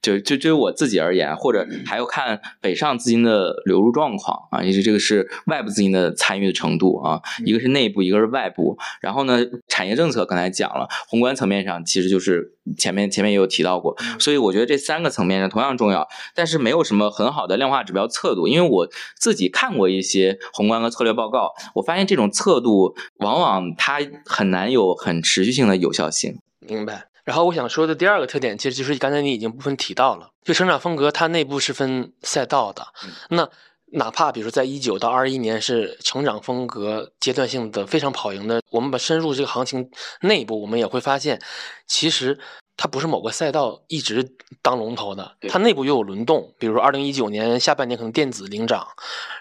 [0.03, 8.77] 就就对于我自己而言，或者还要看北上资金的流入状况啊，也是这个是外部资金的参与的程度啊，一个是内部，一个是外部。
[9.01, 26.41] 然后呢，产业政策刚才讲了，宏观层面上其实就是前面前面也有提到过，所以我觉得这三个层面上同样重要，但是没有什么很好的量化指标测度，因为我自己看过一些宏观和策略报告，我发现这种测度往往它很难有很持续性的有效性。
[26.61, 27.09] 明白。
[27.25, 32.87] 然后我想说的第二个特点，其实就是刚才你已经部分提到了，就成长风格它内部是分赛道的。
[33.31, 33.49] 那
[33.93, 41.41] 哪怕比如说在一九到二一年是成长风格阶段性的非常跑赢的，我们把深入这个行情内部，我们也会发现，
[41.89, 42.39] 其实
[42.77, 46.53] 它不是某个赛道一直当龙头的，它内部又有轮动。
[46.59, 48.87] 比如说二零一九年下半年可能电子领涨，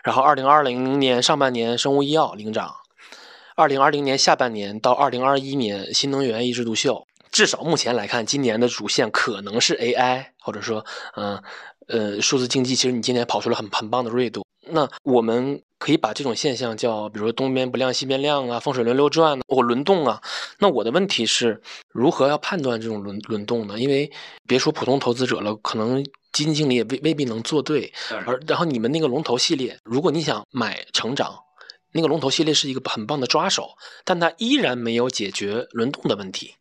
[0.03, 2.73] 然后二零二零年上半年生物医药领涨，
[3.55, 7.05] 二零二零年下半年到二零二一年新能源一枝独秀。
[7.31, 10.85] 至少目前来看，今年的主线可能是 AI，或者说，
[11.17, 11.43] 嗯，呃，
[12.21, 12.75] 数字经济。
[12.75, 14.45] 其实你今年跑出了很很棒的锐度。
[14.67, 20.21] 那我们可以把这种现象叫，比如说东边不亮西边亮啊，风水轮流转，或轮动啊。
[20.59, 23.79] 那我的问题是，如何要判断这种轮轮动呢？
[23.79, 24.11] 因为
[24.47, 27.93] 别说普通投资者了，可能基金经理也未未必能做对。
[28.25, 31.35] 而然后你们那个龙头系列，如果你想买成长。
[31.97, 33.69] 那个龙头系列是一个很棒的抓手，
[34.03, 36.53] 但它依然没有解决轮动的问题。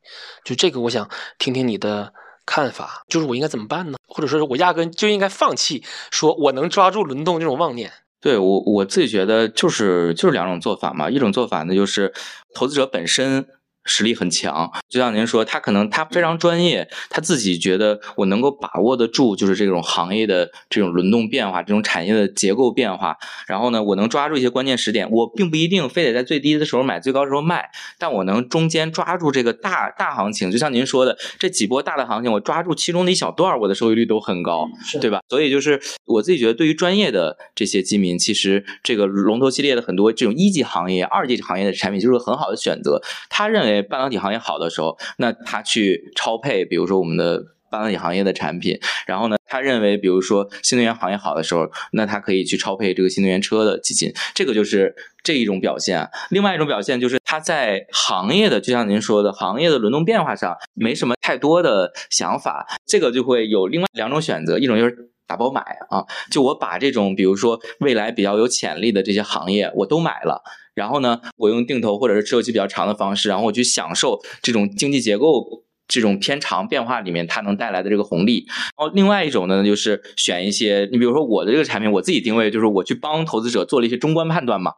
[0.45, 1.11] 就这个，我想
[1.41, 2.13] 听听你的
[2.47, 3.99] 看法，就是我应该怎么办呢？
[4.07, 7.93] 或者说是我压根就应该放弃，说我能抓住轮动这种妄念？
[8.21, 12.13] 对我我自己觉得就是就是两种做法嘛，一种做法呢就是
[12.55, 13.47] 投资者本身。
[13.85, 23.17] 实力很强，就像您说，他可能他非常专业，他自己觉得我能够把握得住，就是这种行业的这种轮动变化，这种产业的结构变化。
[23.47, 27.69] 然后呢，我能抓住一些关键时点，我并不一定非得在最低的时候买，最高时候卖，
[27.99, 30.51] 但我能中间抓住这个大大行情。
[30.51, 34.67] 就像您说的，这几波大的行情，我抓住其中的一小段，我的收益率都很高，
[34.99, 35.21] 对吧？
[35.29, 43.03] 所以就是我自己觉得，对于专业的这些基民，其实这个龙头系列的很多这种一级行业、二级行业的产品就是很好的选择。
[43.29, 43.74] 他认为。
[43.83, 48.79] 半导体行业好的时候，那他去超配，比如说我们的半导体行业的产品。
[49.07, 54.13] 然后呢，他认为，比如说新能源行业好的时候，那他可以去超配这个新能源车的基金。
[54.35, 56.09] 这个就是这一种表现。
[56.31, 62.67] 另外一种表现就是他在行业的，就像您说的，行业的轮动变化上没什么太多的想法。
[62.87, 65.61] 这个就会有另外两种选择，一种就是打包买
[65.91, 70.43] 啊，就我把这种比如说未来比较有潜力的这些行业我都买了。
[70.75, 78.45] 然后呢，我用定投或者是持有期比较长的方式，然后我去享受这种经济结构这种偏长变化里面它能带来的这个红利。
[78.49, 84.73] 然后另外一种呢，就是选一些，你比如说我的这个产品，我自己定位就是我去帮投资者做了一些中观判断嘛。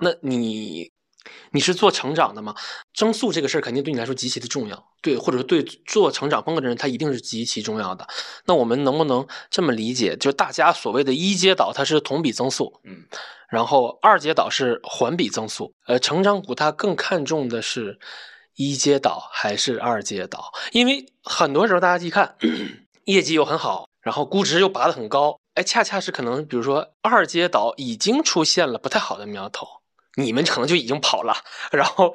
[0.00, 0.90] 那你
[1.58, 2.54] 你是做成长的吗？
[2.94, 8.06] 增速这个事儿肯定对你来说极其的重要，对，或者说对做成长风格的人，他一定是极其重要的。
[8.44, 13.04] 那我们能不能这么理解，就是大家所谓的一阶导，它是同比增速，嗯。
[13.50, 17.98] 然后二阶导是环比增速，呃，成长股它更看重的是
[18.54, 20.52] 一阶导还是二阶导？
[20.70, 22.36] 因为很多时候大家一看
[23.06, 29.66] 业绩又很好，然后估值又拔得很高，哎，恰恰是可能比如说二阶导已经出现了不太好的苗头，
[30.18, 31.34] 你们可能就已经跑了，
[31.72, 32.14] 然后。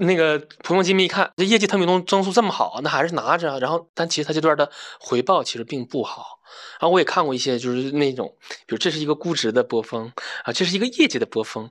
[0.00, 3.60] 那个普通基密一看，这业绩特别增增速这么好，那还是拿着。
[3.60, 6.40] 然后，但其实它这段的回报其实并不好。
[6.80, 8.34] 然后我也看过一些，就是那种，
[8.66, 11.70] 比如这是一个估值的波峰啊，这是一个业绩的波峰，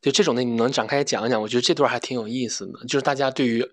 [0.00, 1.42] 就这种的，你能展开讲一讲？
[1.42, 3.68] 我觉得这段还挺有意思的，就是大家对于。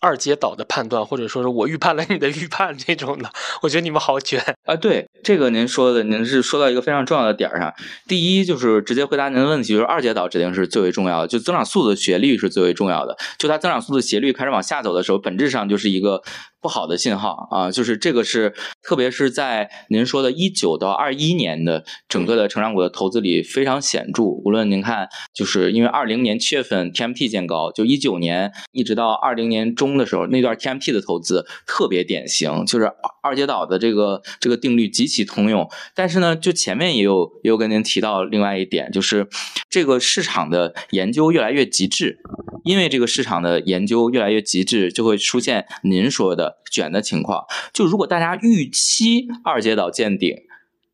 [0.00, 3.30] 二阶导的判断，或者说是我预判了你的预判这种的，
[3.62, 4.76] 我觉得你们好卷啊！
[4.76, 7.72] 对这个您说的，您是说到一个非常重要的点儿上。
[8.06, 13.16] 第一就是直接回答您的问题，就是二阶导指定是最为重要的，就增长速度的斜率是最为重要的。
[13.38, 16.22] 就它增长速度斜率开始往下走的时候，本质上就是一个。
[16.60, 24.24] 不好的信号啊，就是这个是，特别是在您说的一九到二一年的整个的成长股的投资里非常显著。
[24.24, 32.90] 无论您看，就是因为二零年七月份 TMT 见高，就一九年一直到二零年中的时候，那段 TMT 的投资特别典型，就是
[33.22, 35.68] 二阶岛的这个这个定律极其通用。
[35.94, 39.28] 但是呢，就前面也有也有跟您提到另外一点，就是
[39.70, 42.18] 这个市场的研究越来越极致，
[42.64, 46.47] 因为这个市场的研究越来越极致，就会出现您说的。
[46.70, 50.47] 卷的情况，就如果大家预期二阶岛见顶。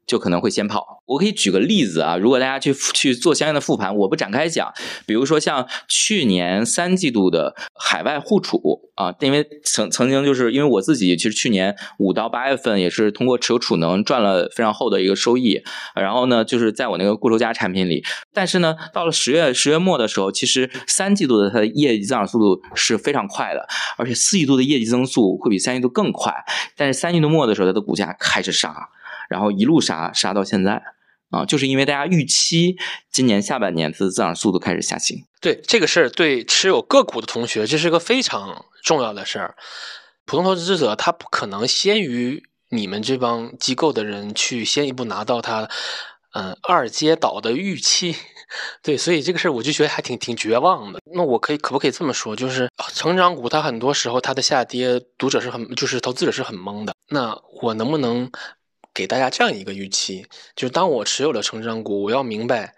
[0.06, 1.02] 就可能会先跑。
[1.06, 4.72] 我可以举个例子啊，如果大家去去做相应的复盘，我不展开讲。
[5.06, 15.62] 比如说像去年三季度的海外互储啊，因为曾曾经就是因为我自己其实去年五到八月份也是通过持有储能赚了非常厚的一个收益。
[15.94, 23.66] 然后呢，就是在我那个固收加产品里，但是呢，到了十月十月末的时候，其实三季度的它的业绩增长速度是非常快的，
[23.98, 26.32] 而且四季度的业绩增速会比三季度更快。
[26.76, 28.88] 但是三季度末的时候，它的股价开始杀。
[29.28, 30.82] 然后一路杀杀到现在
[31.30, 32.76] 啊，就是因为大家预期
[33.10, 35.24] 今年下半年它的增长速度开始下行。
[35.40, 39.56] 对这个事儿，对持有个股的同学，这是个非常重要的事儿。
[40.24, 45.68] 普通投资者他不可能先于你们这帮机构的人去先一步拿到他
[46.32, 48.14] 嗯二阶倒的预期。
[48.82, 51.00] 对，所以这个事儿我就觉得还挺挺绝望的。
[51.12, 56.94] 那我可以可不可以这么说，就是成长股它很多时候它的下跌，读者是很就是投资者是很懵的。
[57.08, 58.30] 那我能不能？
[58.94, 62.74] 给大家这样一个预期，就是当我持有了成长股，我要明白，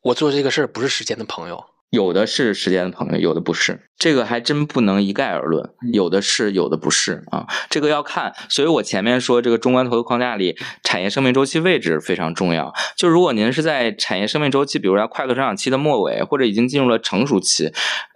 [0.00, 1.71] 我做这个事儿不是时间的朋友。
[1.92, 5.68] 有的是时间的朋友，有的不是，这个还真不能一概而论。
[5.92, 8.32] 有的是，有的不是啊，这个要看。
[8.48, 12.72] 所以我前面说，这个中观投资框架里，产业生命周期位置非常重要。
[12.96, 17.70] 就如果您是在产业生命周期，比如说快速成长期的末尾，或者已经进入了成熟期，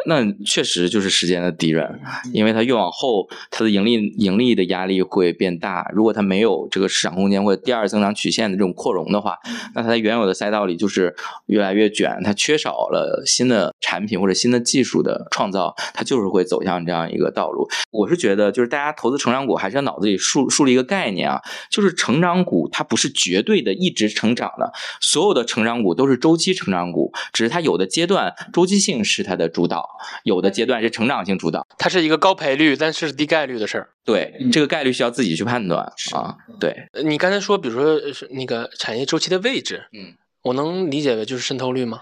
[0.07, 2.01] 那确实就是时间的敌人，
[2.33, 5.87] 因为它越往后，它的盈利盈利的压力会变大。
[5.93, 9.37] 如果它没有这个市场空间或者第二增长曲线的这种扩容的话，
[9.75, 11.15] 那它在原有的赛道里就是
[11.45, 13.66] 越来越卷，它缺少了新的。
[13.67, 17.69] 的产品或者新的技术的创造，它就是会走向这样一个道路。
[17.91, 21.41] 我是觉得，就是大家投资成长股，还是要脑子里树树立一个概念啊，
[21.71, 29.89] 就是成长股它不是绝对的一直成长的，所有的成长股都是周期成长股，只是它有的阶段周期性是它的主导，
[30.25, 31.67] 有的阶段是成长性主导。
[31.79, 33.89] 它是一个高赔率，但是低概率的事儿。
[34.05, 36.37] 对，这个概率需要自己去判断啊。
[36.61, 42.01] 对，呃你刚才说，比如说是那个产业周期的位置，嗯，我能理解为就是渗透率吗？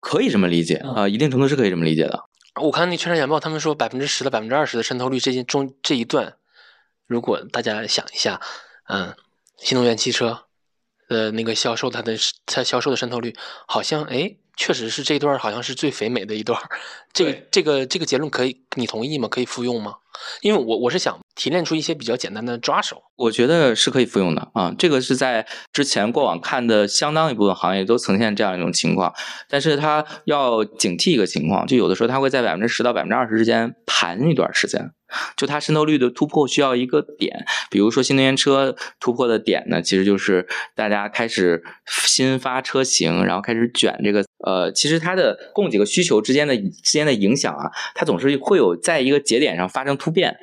[0.00, 2.24] 可以这么理解啊、一定程度是可以这么理解的。
[2.62, 6.36] 我看那《券商研报》，他们说百分之十到百分之二十的渗透率，这些中这一段，
[7.06, 8.40] 如果大家想一下，
[8.88, 9.14] 嗯，
[9.58, 10.44] 新能源汽车
[11.08, 12.16] 的那个销售，它的
[12.46, 13.36] 它销售的渗透率，
[13.66, 16.60] 好像哎，确实是这一段好像是最肥美的一段。
[17.12, 19.28] 这个这个这个结论可以，你同意吗？
[19.28, 19.94] 可以复用吗？
[20.40, 23.02] 因为我我是想提炼出一些比较简单的抓手。
[23.16, 29.14] 我觉得是可以复用的啊，这个是在之前过往看的相当一部分行业都呈现这样一种情况，
[29.48, 34.90] 但是它要警惕一个情况，就有的时候它会在百分之十到百分之二十之间盘一段时间，
[35.36, 50.36] 就它渗透率的突破需要一个点，比如说新能源车突破的点呢，其实就是大家开始新发车型，然后开始卷这个呃，其实它的供给和需求之间的之间的影响啊，它总是会有在一个节点上发生突变。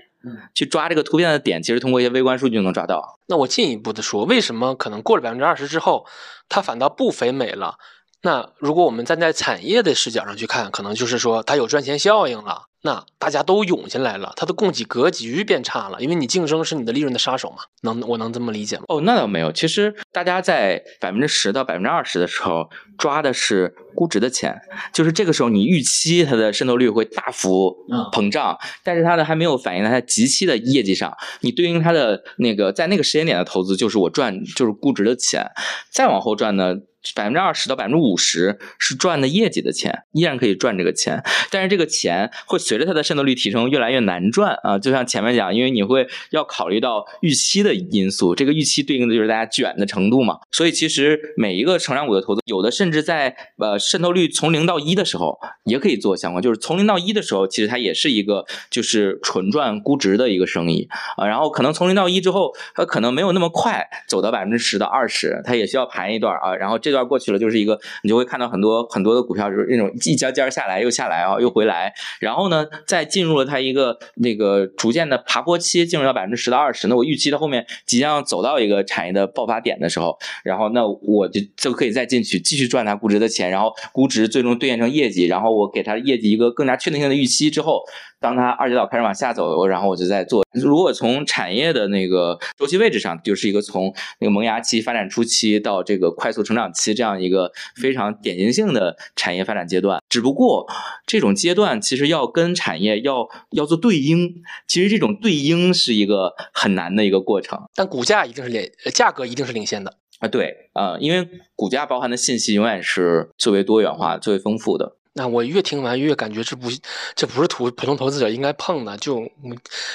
[0.54, 3.20] 去抓这个突变的点，其实通过一些微观数据就能抓到。
[3.28, 6.06] 那我进一步的说，为什么可能过了百分之二十之后，
[6.48, 7.76] 它反倒不肥美了？
[8.24, 17.58] 那如果我们站在产业的视角上去看，可能就是说它有赚钱效应了，那大家都涌进来了，它的供给格局变差了，因为你竞争是你的利润的杀手嘛。
[17.82, 18.86] 能我能这么理解吗？
[18.88, 19.52] 哦，那倒没有。
[19.52, 24.58] 其实大家在百分之十到百分之二十的时候抓的是估值的钱，
[24.94, 31.14] 就是这个时候你预期它的渗透率会大幅嗯膨胀，但是它的还没有反映在它极期的业绩上。
[31.42, 35.52] 你对应它的那个在那个时间点的投资，就是我赚就是估值的钱，
[35.92, 36.78] 再往后赚呢。
[37.16, 44.80] 百分之二十到百分之五十是赚的业绩的钱，依然可以赚这个钱，但是这个钱会随着它的渗透率提升越来越难赚啊！
[44.80, 50.40] 就像前面讲，因为你会要考虑到预期的因素，这个预期对应的就是大家卷的程度嘛。
[50.52, 60.88] 所以其实每一个成长股的投资，有的甚至在呃渗透率从零到一的时候也可以做相关，就是从零到一的时候，其实它也是一个就是纯赚估值的一个生意
[61.18, 61.28] 啊。
[61.28, 66.56] 然后可能从零到一之后，它可能没有那么快走到百分之十到二十，它也需要盘一段啊。
[66.56, 76.88] 然后这段过去了，就是一个你就会看到很多很多的股票就是那种一家尖下来又下来啊，又回来，然后呢再进入了它一个那个逐渐的爬坡期，进入到百分之十到二十。
[76.88, 87.82] 那我预期它后面即将走到一个产业的爆发点的时候，然后那我就就可以再进去继续赚它估值的钱，然后估值最终兑现成业绩，然后我给它业绩一个更加确定性的预期之后，
[88.20, 90.44] 当它二级岛开始往下走，然后我就再做。
[90.54, 100.02] 如果从产业的那个周期位置上，就是一个从那个萌芽期、发展初期到这个快速成长期这样一个非常典型性的产业发展阶段。
[100.10, 100.68] 只不过
[101.06, 107.60] 这种阶段其实要跟产业要要做对应，其实这种对应是一个很难的一个过程。
[107.76, 109.98] 但股价一定是领，呃价格一定是领先的。
[110.18, 114.96] 啊，对，呃，因为股价包含的信息永远是最为多元化、最为丰富的。
[115.16, 116.68] 那我越听完越感觉这不
[117.16, 119.20] 这不是普普通投资者应该碰的，就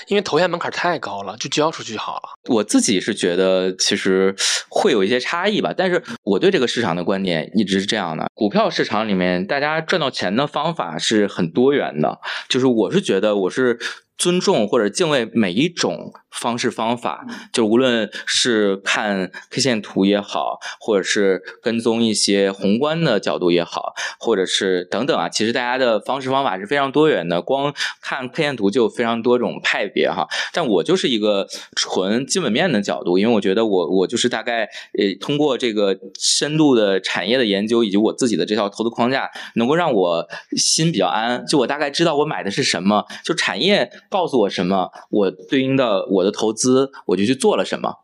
[0.06, 2.28] 因为投研门槛太高了，就交出去好了。
[2.48, 4.34] 我自己是觉得其实
[4.68, 13.78] 会有一些差异吧，但是我对这个市场的观点一直是这样的：股票市场里面，大家赚到钱的方法是很多元的，就是我是觉得我是。
[14.18, 27.40] 尊重或者敬畏每一种方式方法，就无论是看 K 线图也好，或者是跟踪一些宏观的角度也好，或者是等等啊，其实大家的方式方法是非常多元的。
[27.40, 31.46] 光看 K 线图就有非常多种派别哈，但我就是一个
[31.76, 47.96] 纯基本面的角度，因为我觉得我我就是大概呃通过这个深度的产业的研究以及我自己的这套投资框架，能够让我心比较安，就我大概知道我买的是什么，就产业告诉我什么，我对应的我的投资我就去做了什么。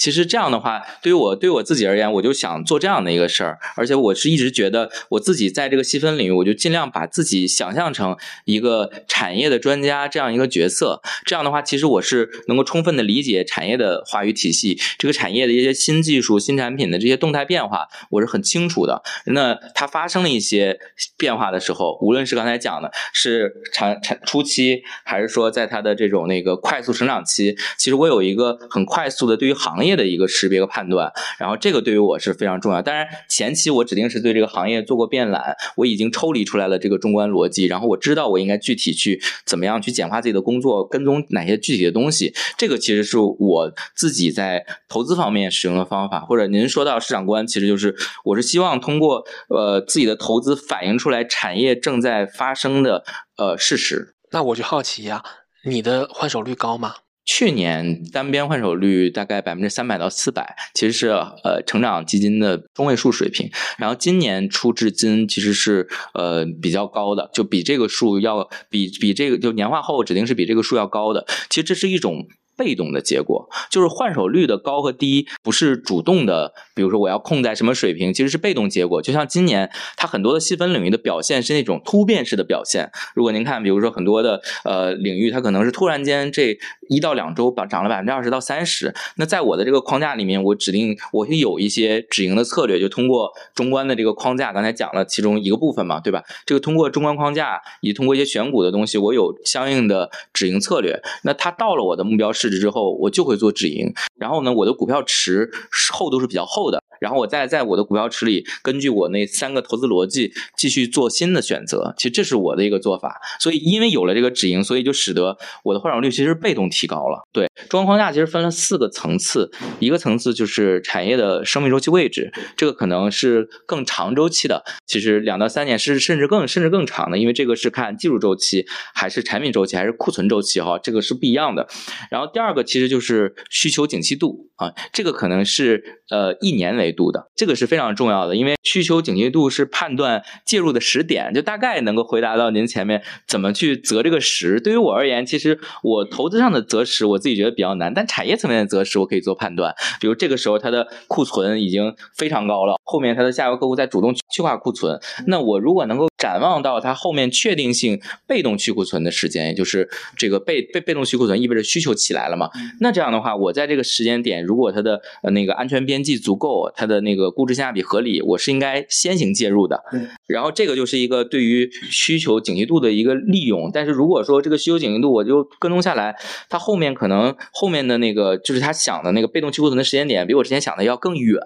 [0.00, 11.02] 其实这样的话，对于我对我自己而言，我就想做这样的一个事儿，而且我是一直觉得我自己在这个细分领域，我就尽量把自己想象成一个产业的专家这样一个角色。
[11.26, 19.02] 这样的话，其实我是能够充分的理解产业的话语体系，这个产业的一些新技术、新产品的这些动态变化，我是很清楚的。
[19.26, 20.78] 那它发生了一些
[21.18, 29.89] 变化的时候，无论是刚才讲的是产产初期，还是说在它的这种那个快速成长期，其实我有一个很快速的对于行业。
[29.90, 32.80] 业的一个识别和判断，然后这个对于我是非常重要。
[32.80, 42.32] 当然前期我指定是对这个行业做过遍览，我已经抽离出来了这个中观逻辑，然后我知道我应该具体去怎么样去简化自己的工作，跟踪哪些具体的东西。
[42.56, 53.04] 这个其实是我自己在投资方面使用的方法，或者您说到市场观，其实就是我是希望通过呃自己的投资反映出来产业正在发生的
[53.36, 54.14] 呃事实。
[54.32, 55.24] 那我就好奇呀，
[55.64, 56.94] 你的换手率高吗？
[57.24, 63.50] 去年单边换手率大概百分之三百到四百，其实是呃成长基金的中位数水平。
[63.78, 71.26] 然后今年初至今其实是呃比较高的，就比这个数要比比这个就年化后指定是比这个数要高的。
[71.48, 72.26] 其实这是一种。
[72.56, 76.52] 被动的结果就是换手率的高和低，不是主动的。
[76.80, 79.02] 比如说我要控在什么水平，其实是被动结果。
[79.02, 82.90] 就像今年它很多的细分领域的表现是那种突变式的表现。
[83.14, 86.56] 如果您看，比如说很多的呃领域，它可能是突然间这
[86.88, 88.94] 一到两周涨涨了百分之二十到三十。
[89.16, 96.22] 那在我的这个框架里面，我指定我会有一些止盈的策略，就通过中观的这个框架，刚才讲了其中一个部分嘛，对吧？
[96.46, 101.02] 这个通过中观框架，以通过一些选股的东西，我有相应的止盈策略。
[101.24, 102.60] 那它到了我的目标市值。
[102.60, 105.50] 之后我就会做止盈，然后呢，我的股票池
[105.94, 111.94] 厚度是比较厚的，然后我再在我的股票池里，根据我那三个投资逻辑继续做新的选择。
[111.96, 113.20] 其实这是我的一个做法。
[113.40, 117.26] 所以因为有了这个止盈，所以就使得我的换手率其实被动提高了。
[117.32, 131.66] 对，中观框架其实分了四个层次，一个层次就是产业的生命周期位置，这个可能是更长周期的，其实两到三年是甚至更甚至更长的，因为这个是看技术周期还是产品周期还是库存周期哈，这个是不一样的。
[132.10, 144.60] 然后第二个其实就是需求景气度啊，这个可能是呃一年为度的，这个是非常重要的，因为需求景气度是判断介入的时点，就大概能够回答到您前面怎么去择这个时。
[144.60, 149.74] 对于我而言，其实我投资上的择时，我自己觉得比较难，但产业层面的择时，我可以做判断。
[150.00, 162.36] 比如这个时候它的库存已经非常高了，后面它的下游客户在主动去化库存，那我如果能够展望到它后面确定性被动去库存的时间，也就是这个被被被动去库存意味着需求起来了。
[162.36, 162.48] 嘛？
[162.80, 169.82] 那这样的话，我在这个时间点，如果它的呃那个安全边际足够，它的那个估值性价比合理，我是应该先行介入的。
[170.26, 173.70] 然后这个就是一个对于需求景气度的一个利用。
[173.70, 176.16] 但是如果说这个需求景气度我就跟踪下来，
[176.48, 181.42] 它后面可能后面的那个就是他想的那个被动去库存的时间点，比我之前想的要更远，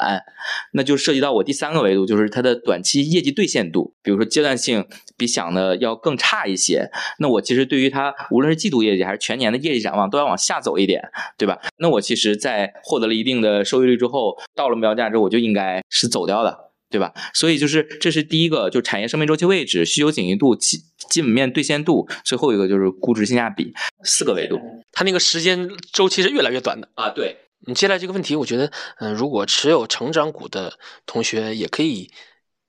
[0.75, 4.85] 那就涉及到我第三个维度，就是它的短期业绩兑现度，比如说阶段性
[5.17, 6.91] 比想的要更差一些。
[7.19, 10.75] 那我其实对于它无论是季度业绩还是全年的业绩展望，都要往下走。
[10.75, 11.01] 一点，
[11.39, 11.57] 对吧？
[11.79, 16.57] 那我其实，在获得了一定的收益率之后，到了目标价之后，我就应该是走掉的，
[16.91, 17.13] 对吧？
[17.35, 20.79] 所以就是这是第一个，就产业生命周期位置、需求紧急度、基
[21.11, 23.73] 基本面兑现度，最后一个就是估值性价比，
[24.05, 24.61] 四个维度。
[24.93, 27.11] 它那个时间周期是越来越短的啊。
[27.11, 32.11] 对你接下来这个问题，我觉得，嗯，如果持有成长股的同学也可以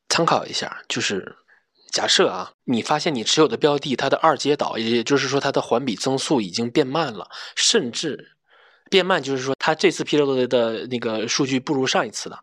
[0.09, 1.35] 参考一下，就是。
[1.91, 8.34] 假设啊，你发现你持有的标的它的二阶导，也就是说它的环比增速已经变慢了，甚至
[8.89, 12.37] 变慢，就是说它这次披露的那个数据不如上一次的，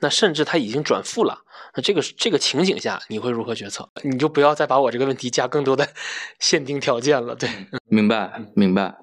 [0.00, 1.38] 那甚至它已经转负了。
[1.76, 3.88] 那这个这个情景下，你会如何决策？
[4.02, 5.88] 你就不要再把我这个问题加更多的
[6.38, 7.34] 限定条件了。
[7.34, 7.48] 对，
[7.88, 8.94] 明白，明白。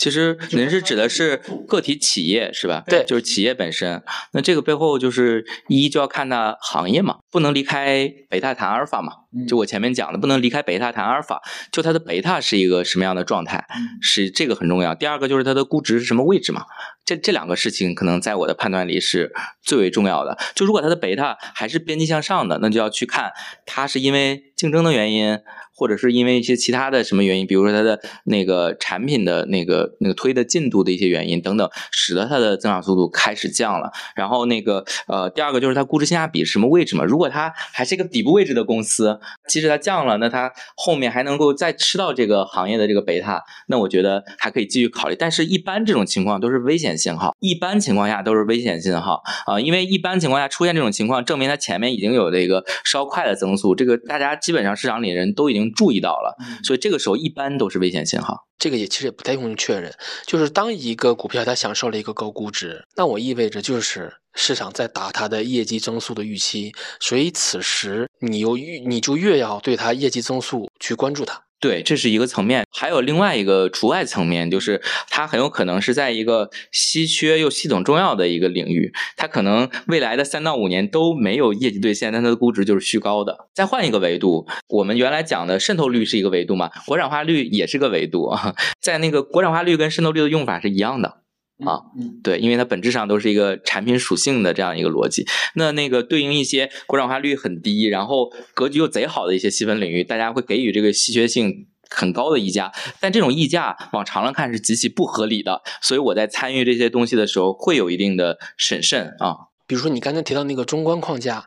[0.00, 2.82] 其实您是指的是个体企业是吧？
[2.86, 4.02] 对，就是企业本身。
[4.32, 9.12] 那这个背后就是一就要看它行业嘛，不能离开贝塔谈阿尔法嘛。
[9.46, 11.42] 就我前面讲的，不能离开贝塔谈阿尔法。
[11.70, 13.66] 就它的贝塔是一个什么样的状态，
[14.00, 14.94] 是这个很重要。
[14.94, 16.64] 第二个就是它的估值是什么位置嘛。
[17.04, 19.32] 这这两个事情可能在我的判断里是
[19.62, 20.38] 最为重要的。
[20.54, 23.32] 就如果它的贝塔还是边际向上的，那就要去看
[23.66, 25.38] 它是因为竞争的原因。
[25.72, 33.90] 或者是因为一些其他的什么原因，比如说它的那个产品的那个那个推的进度的一些原因等等，使得它的增长速度开始降了。
[34.14, 37.04] 然后那个呃，第二个就是它估值性价比什么位置嘛？
[37.04, 45.16] 如果它还是一个底部位置的公司，即使它降了，那它后面还能够再吃到这个行业的这个贝塔，那我觉得还可以继续考虑。
[45.18, 55.70] 但是，一般这种情况都是危险信号，一般情况下都是危险信号啊，因为一般情况下出现这种情况，证明它前面已经有这个稍快的增速，这个大家基本上市场里人都已经。
[55.76, 58.48] 注意到了，所以这个时候一般都是危险信号。
[58.58, 59.94] 这个也其实也不太用确认，
[60.26, 71.40] 就是当一个股票它享受了一个高估值，那我意味着就是市场在打它的业绩增速的预期，所以此时你又越你就越要对它业绩增速去关注它。
[71.60, 74.80] 对，这是一个层面，还有另外一个除外层面，就是
[75.10, 83.48] 它很有可能是在一个稀缺又系统重要的一个领域，它可能未来的三到五年都没有业绩兑现，但它的估值就是虚高的。
[83.54, 91.18] 再换一个维度，我们原来讲的渗透率是一个维度嘛，国产化率也是个维度啊， 在那个国产化率跟渗透率的用法是一样的。
[91.66, 91.80] 啊。
[91.98, 95.26] 嗯，对，因为它本质上都是一个产品属性的这样一个逻辑。
[95.54, 105.62] 那那个对应一些国产化率很低，然后格局又贼好的一些细分领域，大家会给予这个稀缺性很高的溢价，但这种溢价往长了看是极其不合理的。
[105.82, 109.36] 所以我在参与这些东西的时候，会有一定的审慎啊。
[109.66, 111.46] 比如说你刚才提到那个中观框架，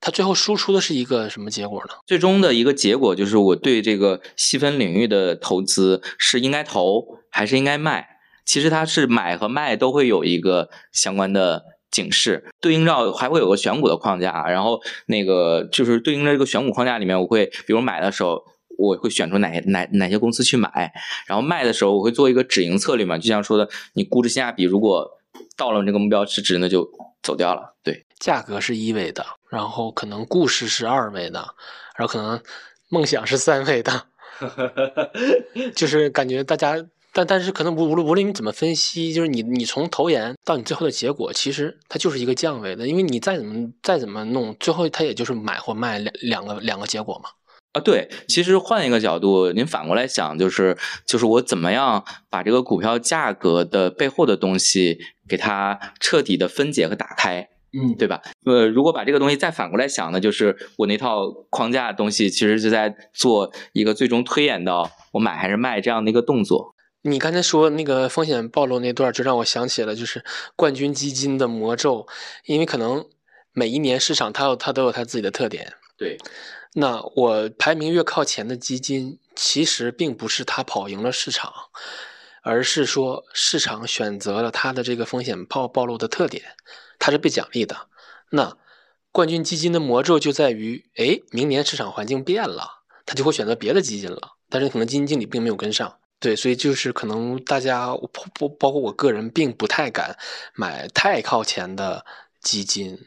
[0.00, 1.94] 它最后输出的是一个什么结果呢？
[2.06, 8.06] 最终的一个结果就是，我对这个细分领域的投资是应该投还是应该卖？
[8.50, 18.42] 其实它是买和卖都会有一个相关的警示，对应着还会有个选股的框架，然后那个就是对应着这个选股框架里面，我会比如买的时候。
[18.78, 20.90] 我会选出哪些哪哪些公司去买，
[21.26, 25.06] 然后卖的时候我会做一个止盈策略嘛，就像说的，你估值性价比如果
[25.54, 26.90] 到了这个目标市值，那就
[27.22, 27.74] 走掉了。
[27.82, 31.40] 对，价格是一维的，然后可能故事是二维的，
[31.94, 32.40] 然后可能
[32.88, 34.06] 梦想是三维的，
[35.76, 36.74] 就是感觉大家，
[37.12, 47.30] 但但是可能无无论无论你怎么分析，就是你你从投研到你最后的结果，其实它就是一个降维的，因为你再怎么再怎么弄，最后它也就是买或卖两两个两个结果嘛。
[47.72, 54.98] 啊，对，其实换一个角度，您反过来想，就是就是我怎么样把这个股票价格的背后的东西
[55.28, 58.22] 给它彻底的分解和打开，嗯，对吧？
[58.44, 66.74] 呃，如果把这个东西再反过来想呢，就是我那套框架的东西，其实就在做一个最终推演到我买还是卖这样的一个动作。
[67.02, 70.24] 你刚才说那个风险暴露那段，就让我想起了就是
[70.54, 72.06] 冠军基金的魔咒，
[72.44, 73.06] 因为可能
[73.52, 76.18] 每一年市场它有它都有它自己的特点，对。
[76.74, 81.52] 那我排名越靠前的基金，其实并不是它跑赢了市场，
[82.42, 86.44] 而是说市场选择了它的这个风险暴暴露的特点，
[86.98, 87.88] 它是被奖励的。
[88.30, 88.56] 那
[89.10, 94.36] 冠军基金的魔咒就在于，哎，明年市场环境变了，它就会选择别的基金了。
[94.48, 97.88] 但是可能基金经理并没有跟上，对，所以就是可能大家
[98.36, 100.16] 包包括我个人，并不太敢
[100.54, 102.04] 买太靠前的
[102.42, 102.98] 基金。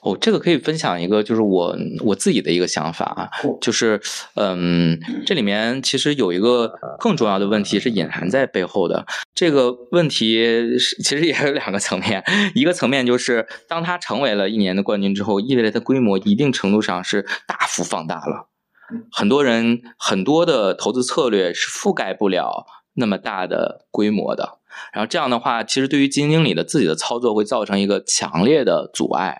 [0.00, 3.28] 哦，这个可以分享一个，就是我我自己的一个想法啊，
[3.60, 4.00] 就是
[4.34, 9.04] 嗯，这里面其实有一个更重要的问题是隐含在背后的。
[9.34, 18.48] 这个问题是其实也有两个层面，一个层面就是当它成为了一年的冠军之后，意味着它规模一定程度上是大幅放大了。
[19.12, 24.58] 很多人很多的投资策略是覆盖不了那么大的规模的，
[24.92, 29.38] 然后这样的话，其实对于基金经理的自己的操作会造成一个强烈的阻碍。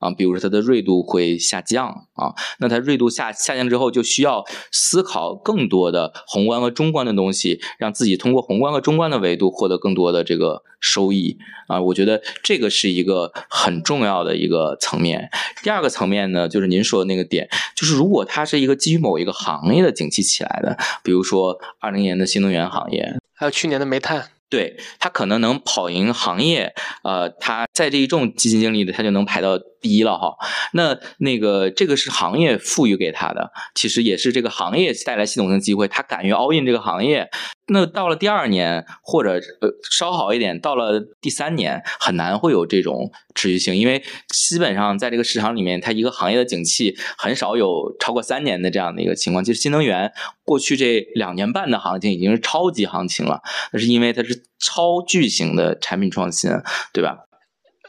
[0.00, 11.38] 啊，比如说它的锐度会下降啊，那它锐度下下降之后，就需要思考更多的宏观和中观的东西，让自己通过宏观和中观的维度获得更多的这个收益
[11.68, 11.80] 啊。
[11.80, 15.30] 我觉得这个是一个很重要的一个层面。
[15.62, 24.30] 第二个层面呢，就是您说的那个点，就是如果它是一个基于某一个行业的景气起来的，比如说二零年的新能源行业，还有去年的煤炭。
[24.50, 26.74] 对他可能能跑赢行业，
[27.04, 30.34] 呃，他在这一众基金经理的他就能排到第一了哈。
[30.72, 37.30] 那那个这个是行业赋予给他的，其实也是这个行业带来系统性机会，他敢于 all in 这个行业。
[37.72, 49.44] 那到了第二年或者呃稍好一点，到了第三年很难会有这种持续性，因为基本上在这个市场里面，它一个行业的景气很少有超过三年的这样的一个情况。
[49.44, 50.12] 其实新能源
[50.44, 53.40] 过去这两年半的行情已经是超级行情了，
[53.72, 56.50] 那是因为它是超巨型的产品创新，
[56.92, 57.18] 对吧？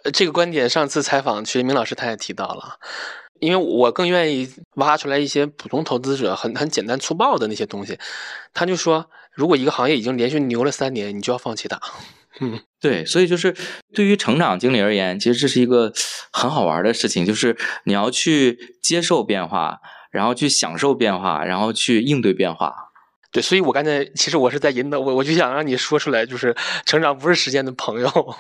[0.04, 2.76] 呃，这个观点上次采访徐明老师他也提到了，
[3.40, 7.98] 因为我更愿意挖出来一些普通投资者很很简单粗暴的那些东西，
[8.54, 9.10] 他就说。
[9.34, 11.80] 如果一个行业已经连续牛了三年，你就要放弃它。
[12.40, 13.56] 嗯， 对，所以就是
[13.94, 15.94] 对于成长经理而言，其实这是一个
[16.32, 19.80] 很好玩的事情，就是你要去接受变化，
[20.12, 22.91] 然后去享受变化，然后去应对变化。
[23.32, 26.54] 对，所以我刚才其实我是在引导我，我就想让你说出来，就是
[26.86, 28.36] 成长不是时间的朋友。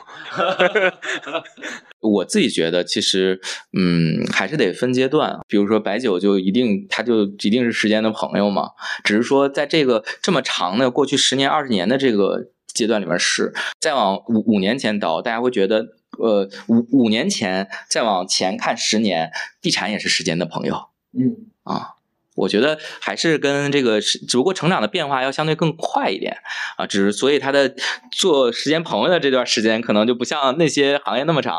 [2.01, 3.39] 我自己觉得，其实
[3.71, 5.39] 嗯，还是得分阶段。
[5.47, 8.71] 比如说白酒，就一定它就一定是时间的朋友嘛？
[9.03, 15.85] 只是说在这个这么长的过去十年、二十年的这个阶段里面是，再往五五年前倒，大家会觉得，
[16.17, 19.31] 呃，五五年前再往前看十年，
[19.61, 20.89] 地产也是时间的朋友。
[21.13, 22.00] 嗯啊。
[22.35, 26.35] 我觉得还是跟这个是，只不过成长的变化要相对更快一点
[26.77, 27.73] 啊，只是所以他的
[28.11, 31.57] 做时间朋友的这段时间可能就不像那些行业那么长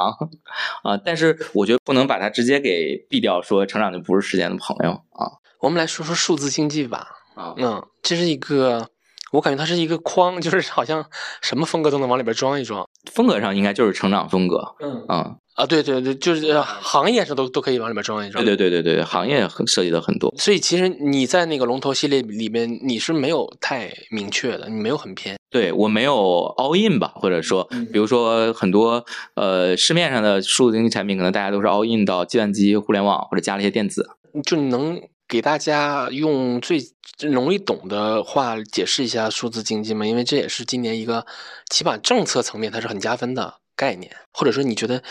[0.83, 5.31] 啊，但是我觉得不能把它直接给毙掉，说成长就不是时间的朋友啊。
[5.61, 8.89] 我们来说说数字经济吧，啊，嗯，这是一个
[9.33, 11.05] 我感觉它是一个框，就是好像
[11.41, 12.89] 什么风格都能往里边装一装。
[13.13, 18.45] 风格上应该就是成长风格，嗯嗯，啊，对对对，就是行业上都都可以往里面装一装。
[18.45, 20.35] 对对对对对，行业很涉及的很多。
[20.37, 25.37] 所以其实你在那个龙头系列里面，你是没有太明确的，你没有很偏。
[25.51, 26.15] 对我没有
[26.59, 29.05] all in 吧，或者说，嗯比如说很多
[29.35, 34.11] 呃市面上的数字经济产品，可能大家都是 all in 到计算机、互联网或者加了一些电子。
[34.45, 36.81] 就你能给大家用最
[37.21, 40.05] 容易懂的话解释一下数字经济吗？
[40.05, 41.25] 因为这也是今年一个
[41.71, 45.03] 起码政策层面它是很加分的概念，或者说你觉得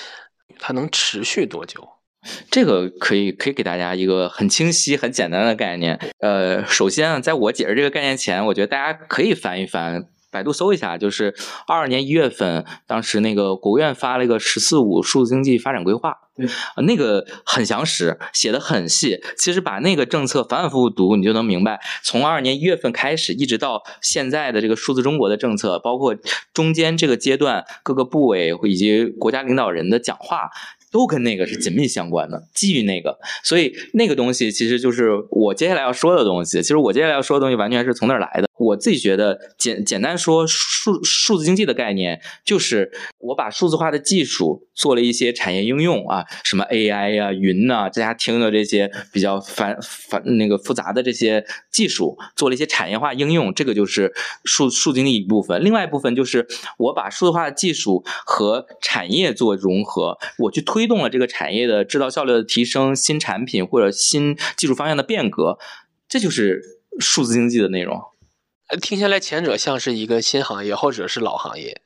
[0.60, 1.88] 它能持续多久？
[2.52, 6.00] 这个可以可以给大家一个很清晰、很简单的概念。
[6.20, 10.06] 呃，首先啊，在我解释这个概念前，我觉得大家可以翻一翻。
[10.32, 11.36] 百度搜一下，就是
[11.68, 19.22] 二二年一月份，当时那个国务院发了一个“十四五”数字经济发展规划，对呃那个很详实，写的很细。
[19.38, 26.16] 其实把那个政策反反复复读，你就能明白，从二二年一月份开始，一直到现在的这个数字中国的政策，包括
[26.54, 30.50] 中间这个阶段各个部委以及国家领导人的讲话，
[30.92, 32.44] 都跟那个是紧密相关的。
[32.54, 36.62] 基于那个，所以那个东西其实就是我接下来要说的东西。
[36.62, 38.48] 其实我接下来要说的东西完全是从那儿来的。
[38.58, 54.14] 我自己觉得简简单说数数字经济的概念，就是我把数字化的技术做了一些产业应用啊，什么 AI 呀、云呐、大家听的这些比较繁繁那个复杂的这些技术，做了一些产业化应用，这个就是
[54.44, 55.64] 数数字经济一部分。
[55.64, 65.60] 另外一部分就是我把数字化的技术和产业做融合，我去推推动了这个产业的制造效率的提升、新产品或者新技术方向的变革，
[66.10, 66.60] 这就是
[67.00, 68.02] 数字经济的内容。
[68.82, 71.84] 听下来，前者像是一个新行业，后者是老行业、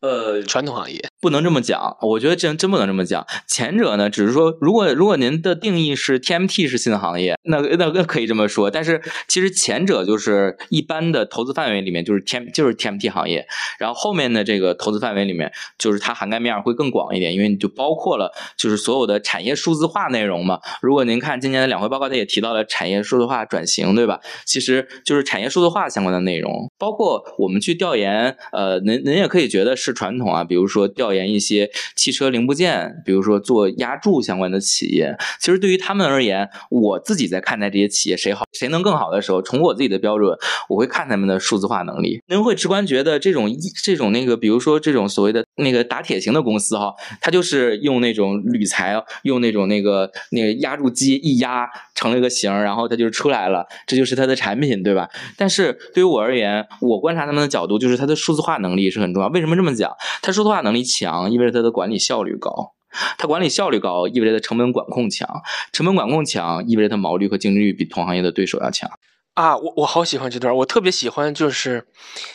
[0.00, 1.00] 呃，传统行业。
[1.20, 3.26] 不能这么讲，我觉得真真不能这么讲。
[3.48, 8.70] 前者呢，只是说，如果如果您的定义是 TMT 是新行业，那那那可以这么说。
[8.70, 13.48] 但是其实前者就是一般的投资范围里面就是 TM 就是 TMT 行业，
[13.80, 20.60] 然后后面的这个投资范围里面，就是它涵盖面会更广一点，因为你就包括了就是所有的产业数字化内容嘛。
[20.80, 24.20] 如果您看今年的两会报告，它也提到了产业数字化转型，对吧？
[24.46, 35.16] 其实就是产业数字化相关的内容，包括我们去调研，呃，您您也可以觉得是是传统啊，比如说调研一些汽车零部件，比如说做压铸相关的企业。
[35.40, 40.36] 其实对于他们而言，我自己在看待这些企业谁好谁能更好的时候，从我自己的标准，
[40.68, 42.20] 我会看他们的数字化能力。
[42.28, 43.50] 您会直观觉得这种
[43.82, 55.08] 这种那个，比如说这种所谓的那个打铁型的公司哈，它就是用那种铝材，用那种那个那个压铸机一压成了一个形儿，然后它就出来了，这就是它的产品，对吧？
[55.36, 59.28] 但是对于我而言，我观察他们的角度就是它的数字化能力是很重要。
[59.28, 59.90] 为什么这么讲？
[60.20, 62.74] 他说的话能力强，意味着他的管理效率高。
[63.18, 65.28] 它管理效率高，意味着它成本管控强；
[65.72, 68.90] 成本管控强，意味着它毛利和净利率比同行业的对手要强。
[69.34, 71.86] 啊，我我好喜欢这段，我特别喜欢，就是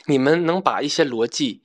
[0.06, 1.64] 你们能把一些逻辑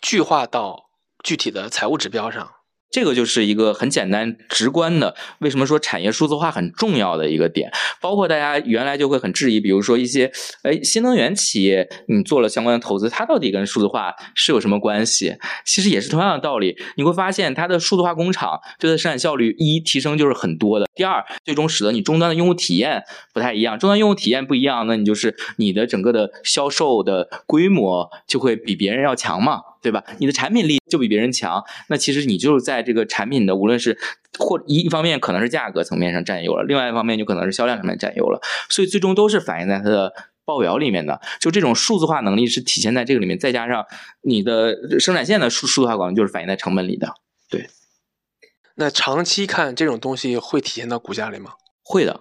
[0.00, 0.84] 具化到
[1.22, 2.48] 具体的财务指标上。
[2.92, 7.72] 这个就是一个很简单直观的，为什么说产业数字化很重要的一个点。
[8.00, 10.30] 包括大家原来就会很质疑，比如说一些
[10.62, 15.34] 哎新能源企业，你做了相关的投资，它到底跟数字化是有什么关系？
[15.64, 16.76] 其实也是同样的道理。
[16.96, 20.86] 你会发现它的数字化工厂对它的生产效率一提升就是很多的。
[20.94, 23.78] 第二，最终使得你终端的用户体验不太一样。
[23.78, 29.62] 终端用户体验不一样，那你就是你的整个的销售的规模就会比别人要强嘛。
[29.82, 30.04] 对吧？
[30.18, 33.98] 你的产品力就比别人强，那其实你就是在这个产品的无论是
[34.38, 40.12] 或一一方面可能是价格层面上占优了，另外一方面就可能是销量上面占优了，所以最终都是反映在它的
[40.44, 41.20] 报表里面的。
[41.40, 43.84] 就这种数字化能力是体现在这个里面，再加上
[44.22, 47.14] 你的生产线的数数字化管理就是反映在成本里的。
[47.50, 47.68] 对
[48.76, 51.52] 那长期看这种东西会体现到股价里吗？
[51.82, 52.20] 会的。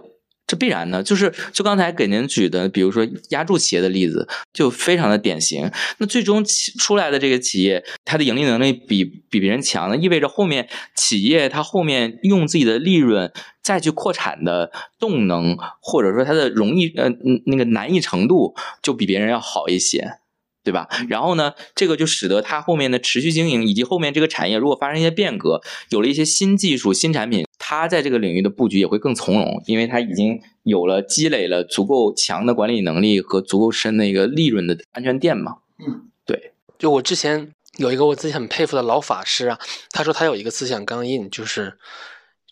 [0.52, 5.72] 这必然的，就是就刚才给您举的，比如说压铸企业的例子，就非常的典型。
[6.00, 6.44] 那最终
[6.78, 13.32] 出来的这个企业，它的盈利能力比比别人强，那意味着后面企业它后面用自己的利润
[13.64, 17.10] 再去扩产的动能，或者说它的容易呃
[17.46, 20.18] 那个难易程度，就比别人要好一些。
[20.64, 20.88] 对吧？
[21.10, 35.60] 然后呢，这个就使得它后面的持续经营，以及后面这个产业如果发生一些变革，有了一些新技术、新产品，它在这个领域的布局也会更从容，因为他已经有了积累了足够强的管理能力和足够深的一个利润的安全垫嘛。
[35.80, 36.52] 嗯，对。
[36.78, 39.58] 就我之前有一个我自己很佩服的老法师啊，
[39.92, 41.78] 他说他有一个思想钢印，就是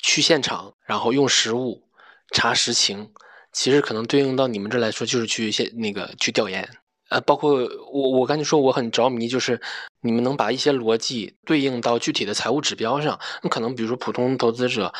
[0.02, 1.84] 去现场，然后用实物
[2.32, 3.10] 查实情。
[3.52, 6.66] 其实可能对应到你们这来说，就是去现那个去调研。
[7.10, 7.60] 呃，包括
[7.92, 9.60] 我，我刚才说我很着迷，就是
[10.02, 13.20] 你们能把一些逻辑对应到具体的财务指标上。
[13.44, 14.94] 那可能比如说普通投资者，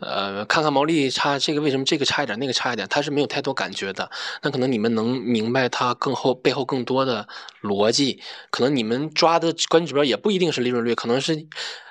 [0.00, 4.10] 呃，看看毛利差这个为什么这个差一点，那个差一点，他是没有太多感觉的。
[4.42, 7.28] 那可能你们能明白它更后背后更多的
[7.60, 11.46] 逻辑，可能你们抓的关键指标也不一定是利润率，可能是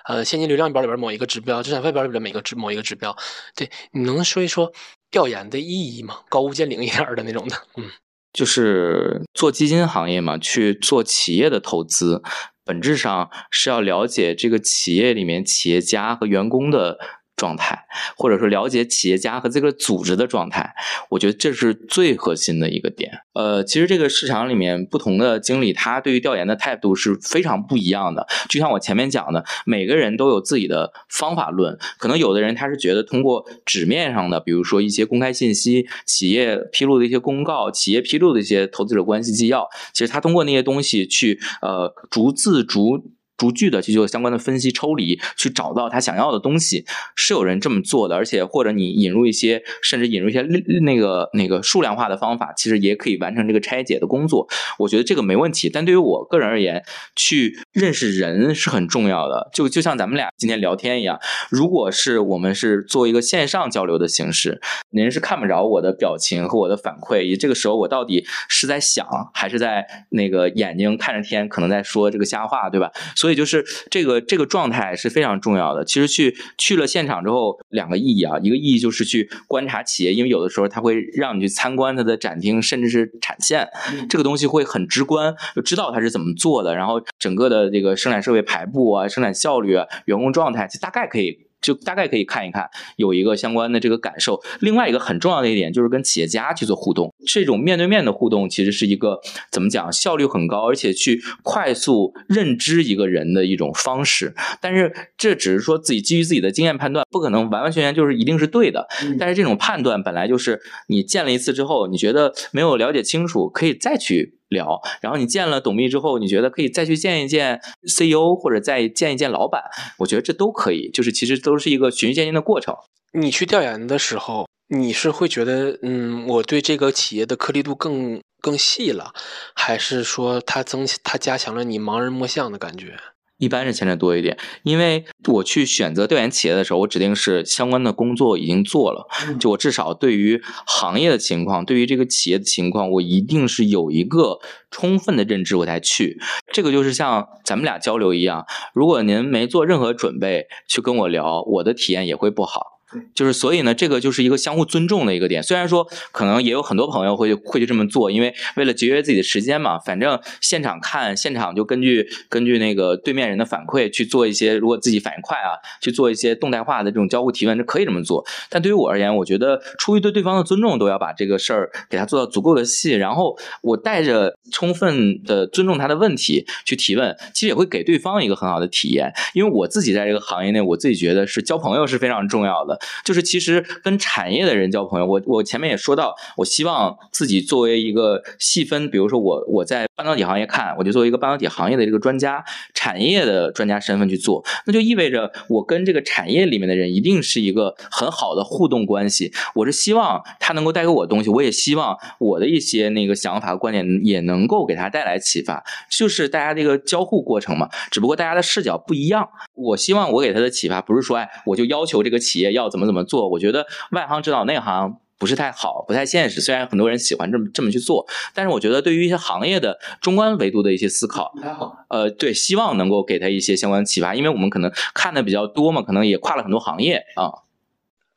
[0.06, 3.16] 呃现金流量表里边某一个指标，资产负债表里边每个指某一个指标。
[3.56, 4.74] 对，你能说一说
[5.12, 6.22] 调研的意义吗？
[6.30, 7.92] 高屋建瓴一点的那种的，嗯。
[8.32, 12.22] 就是做基金行业嘛，去做企业的投资，
[12.64, 16.98] 本质上是要了解这个企业里面企业家和员工的。
[17.40, 17.86] 状态，
[18.18, 20.76] 或者说了解企业家和这个组织的状态，
[21.10, 23.10] 我觉得这是最核心的一个点。
[23.34, 28.28] 呃，其实这个市场里面不同的经理，他对于调研的态度是非常不一样的。
[28.50, 31.80] 就像我前面讲的，每个人都有自己的方法论。
[31.98, 43.14] 可能有的人他是觉得通过纸面上的，比如说一些公开信息、企业披露的一些公告、企业披露的一些投资者关系纪要，其实他通过那些东西去呃逐字逐。
[43.40, 46.86] 逐句的去做相关的分析抽离，去找到他想要的东西，
[47.16, 50.42] 是有人这么做的，而且或者你引入一些，甚至引入一些
[50.82, 54.46] 那个那个数量化的方法，其实也可以完成这个拆解的工作。
[54.78, 55.70] 我觉得这个没问题。
[55.70, 56.84] 但对于我个人而言，
[57.16, 59.50] 去认识人是很重要的。
[59.54, 61.18] 就就像咱们俩今天聊天一样，
[61.50, 64.60] 如果是我们是做一个线上交流的形式，
[64.90, 72.92] 您是看不着我的表情和我的反馈，也这个时候我到底是在想，还是在那个眼睛看着天，可能在说这个瞎话，对吧？
[73.16, 73.29] 所以。
[73.30, 75.86] 所以就是这个这个状态是非常重要的。
[75.86, 83.70] 其实去去了现场之后，两个意义啊，一个意义就是去观察企业，因为有的时候它会让你去参观它的展厅，甚至是产线，
[84.10, 91.49] 这个东西会很直观，就知道它是怎么做的，然后整个的这个生产设备排布啊、生产效率啊、员工状态，大概可以。
[91.62, 94.42] 就大概可以看一看，有一个相关的这个感受。
[94.60, 99.20] 另外一个很重要的一点就是跟企业家去做互动，这种面对面的互动其实是一个
[99.52, 104.34] 怎么讲，效率很高，而且去快速认知一个人的一种方式。
[104.62, 108.88] 但是这只是说自己基于自己的经验判断，不可能完完全全就是一定是对的。
[109.20, 114.39] 但是这种判断本来就是你见了一次之后，你觉得没有了解清楚，可以再去。
[114.50, 119.64] 聊，然后你见了董秘之后，你觉得可以再去见一见 CEO 或者再见一见老板，
[120.00, 122.76] 我觉得这都可以，就是其实都是一个循序渐进的过程。
[123.14, 129.14] 你去调研的时候，你是会觉得，嗯，我对这个企业的颗粒度更更细了，
[129.56, 132.98] 还是说它增它加强了你盲人摸象的感觉？
[133.40, 139.08] 一般是前者多一点，因为我去选择调研企业的时候，我指定是相关的工作已经做了，
[139.40, 146.20] 就我至少对于行业的情况，对于这个企业的情况，我一定是有一个充分的认知，我才去。
[146.52, 152.79] 这个就是像咱们俩交流一样，如果您没做任何准备去跟我聊，我的体验也会不好。
[153.14, 155.44] 就是所以呢，这个就是一个相互尊重的一个点。
[155.44, 159.78] 虽然说可能也有很多朋友会会去这么做，因为为了节约自己的时间嘛。
[159.80, 168.26] 反正现场看，现场就根据根据那个对面人的反馈去做一些，如果自己反应快啊，去做一些动态化的这种交互提问，这可以这么做。
[168.50, 172.94] 但对于我而言，我觉得出于对对方的尊重，都要把这个事儿给他做到足够的细。
[172.94, 179.14] 然后我带着充分的尊重他的问题去提问，其实也会给对方一个很好的体验。
[179.34, 182.79] 因为我自己在这个行业内，我自己觉得是交朋友是非常重要的。
[183.04, 192.42] 就是其实跟产业的人交朋友，我我前面也说到，我希望自己作为一个细分，比如说我我在半导体行业看，我就作为一个半导体行业的这个专家，
[192.74, 199.34] 产业的专家身份去做，那就意味着我跟这个产业里面的人一定是一个很好的互动关系。
[199.56, 207.68] 我是希望他能够带给我东西，我也希望我的一些那个想法观点也能够给他带来启发，就是大家这个交互过程嘛。
[207.92, 213.04] 只不过大家的视角不一样，我希望我给他的启发不是说，哎，我就要求这个企业要怎么怎么。
[213.10, 216.42] 做，我觉得外行指导内行不是太好，不太现实。
[216.42, 221.86] 虽然很多人喜欢这么这么去做，但是我觉得对于一些行业的中观维度的一些思考，还好。
[221.90, 227.44] 呃，对，希望能够给他一些相关启发，因为我们可能看的比较多嘛，可能也跨了很多行业啊。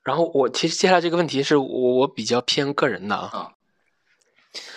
[0.04, 3.52] 然后我其实接下来这个问题是我我比较偏个人的啊，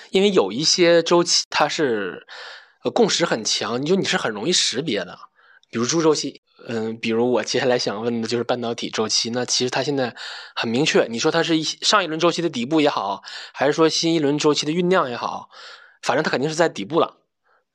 [0.09, 2.25] 因为有一些周期它是
[2.83, 5.17] 呃共识很强，你就你是很容易识别的，
[5.69, 6.41] 比如猪周期。
[6.67, 10.15] 嗯，比如我接下来想问的就是半导体周期，那其实它现在
[10.55, 13.21] 很明确，你说它是一上一轮周期的底部也好，
[13.53, 15.49] 还是说新一轮周期的酝酿也好，
[16.01, 17.17] 反正它肯定是在底部了，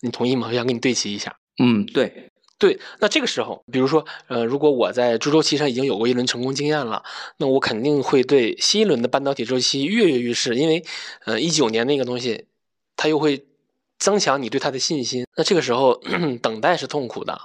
[0.01, 0.49] 你同意吗？
[0.49, 1.37] 我想跟你对齐一下。
[1.63, 2.81] 嗯，对，对。
[2.99, 7.05] 那这个时候，比如说，呃，如果我在猪周期上已经有过一轮成功经验了，
[7.37, 10.85] 那我肯定会对新一轮的半导体周期跃跃欲试，因为，
[11.27, 12.47] 呃，一九年那个东西，
[12.97, 13.47] 它又会
[13.99, 15.27] 增强你对它的信心。
[15.37, 16.01] 那这个时候
[16.43, 17.41] 等待是痛苦的。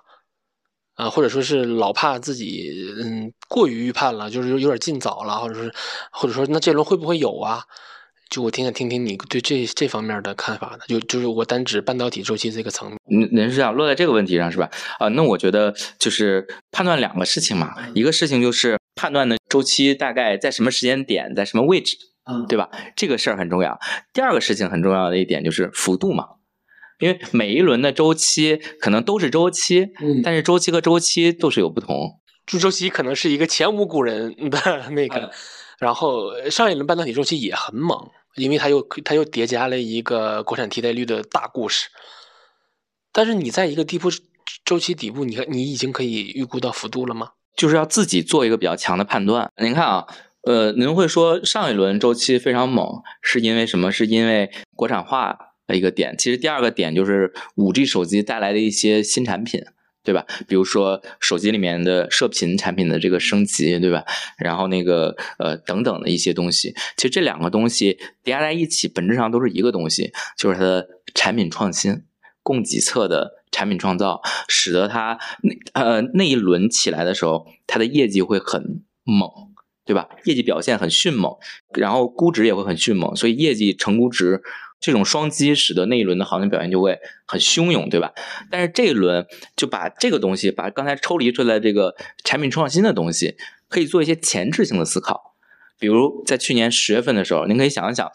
[0.96, 2.72] 啊，或者说是老怕自己
[3.04, 5.72] 嗯过于预判了，就是有点尽早了，或者是
[6.12, 7.64] 或者说那这轮会不会有啊？
[8.28, 12.98] 就我挺想听听你对这这方面的看法的，就就是我单指半导体周期这个层面。
[13.08, 14.68] 您您是想落在这个问题上是吧？
[14.98, 22.68] 啊、那我觉得就是判断两个事情嘛，一个事情就是判断的周期大概在什么时间点，在什么位置，嗯对吧？
[22.96, 23.80] 这个事儿很重要。
[24.12, 26.26] 第二个事情很重要的一点就是幅度嘛，
[27.00, 32.20] 因为每一轮的周期可能都是周期，嗯但是周期和周期都是有不同。
[32.46, 35.32] 就周期可能是一个前无古人的 那个，
[35.80, 37.98] 然后上一轮半导体周期也很猛，
[38.36, 41.88] 因为它又它又叠加了一个国产替代率的大故事。
[43.12, 44.10] 但是你在一个地部
[44.64, 47.30] 周期底部，你看你已经可以预估到幅度了吗？
[47.58, 49.50] 就是要自己做一个比较强的判断。
[49.62, 50.06] 您看啊，
[50.44, 53.92] 呃，您会说上一轮周期非常猛，是因为什么？
[53.92, 55.40] 是因为国产化的
[55.74, 56.16] 一个点。
[56.18, 59.64] 其实第二个点就是五 G 手机带来的一些新产品。
[60.06, 60.24] 对吧？
[60.48, 64.06] 比如说手机里面的射频产品的这个升级，对吧？
[64.38, 72.04] 然后那个呃等等的一些东西，其实这两个东西叠加在一起，本质上都是一个东西，就是它的产品创新、
[72.44, 79.28] 供给侧的产品创造，使得它那呃那一轮起来的时候，它的业绩会很猛，
[79.86, 80.08] 对吧？
[80.26, 81.36] 业绩表现很迅猛，
[81.74, 84.44] 然后估值也会很迅猛，所以业绩成估值
[84.86, 88.14] 这种双击，使得那一轮的行情表现就会很汹涌，对吧？
[88.52, 89.26] 但是这一轮
[89.56, 93.36] 就把这个东西，把刚才抽离出来这个产品创新的东西，
[93.68, 95.34] 可以做一些前置性的思考。
[95.80, 98.12] 比如在去年十月份的时候，您可以想一想，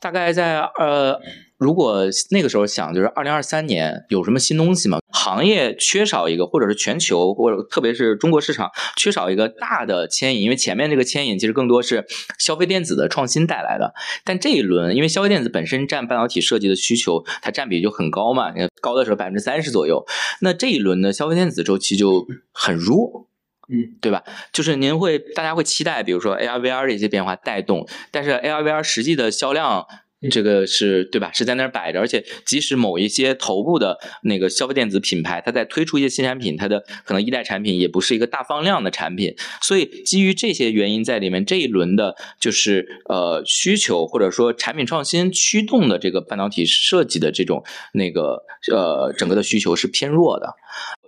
[0.00, 1.20] 大概在呃，
[1.56, 4.98] 如果那个时候想，就是二零二三年有什么新东西吗？
[5.12, 12.04] 行业缺少一个，或者是全球或者特别是中国市场缺少一个大的牵引，因为前面这个牵引其实更多是
[12.38, 13.94] 消费电子的创新带来的。
[14.24, 20.04] 但这一轮，因为消费电子本身占半导体设计的需求，它占比就很高嘛，高的时候百分之三十左右。
[20.40, 23.28] 那这一轮的消费电子周期就很弱。
[23.66, 24.22] 嗯，对吧？
[24.52, 29.86] 就是您会，大家会期待，比如说 AR、VR 这些变化带动，但是 AR、VR 实际的销量，
[30.30, 31.30] 这个是对吧？
[31.32, 47.62] 是在那儿摆着，而且即使某一些头部的那个消费电子品牌，它在推出一些新产品，它的可能一代产品也不是一个大放量的产品，所以基于这些原因在里面，这一轮的就是呃需求或者说产品创新驱动的这个半导体设计的这种
[47.92, 50.54] 那个呃整个的需求是偏弱的。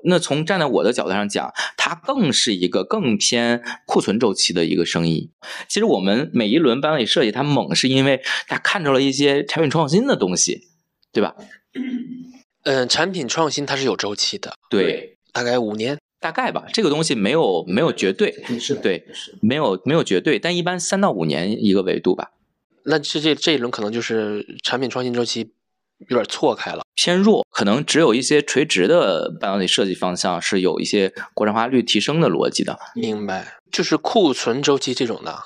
[0.04, 5.30] 那从站在我的角度上讲，它更是一个更偏库存周期的一个生意。
[5.68, 10.68] 其实我们每一轮班委设计它猛，是因为它看着了一些产品创新的东西，
[11.12, 11.34] 对吧？
[12.62, 15.98] 嗯， 产品创新它是有周期的，对，大概五年。
[16.18, 22.32] 大概吧，这个东西没有没有绝对，是对，是没有没有绝对，但一般三到五年一个维度吧，
[22.84, 25.52] 那这这这一轮可能就是产品创新周期
[26.08, 26.82] 有点错开了。
[26.94, 32.78] 偏弱，可能只有一些垂直的半导体设计方向是有一些国产化率提升的逻辑的。
[32.94, 35.38] 明白，就是库存周期这种的，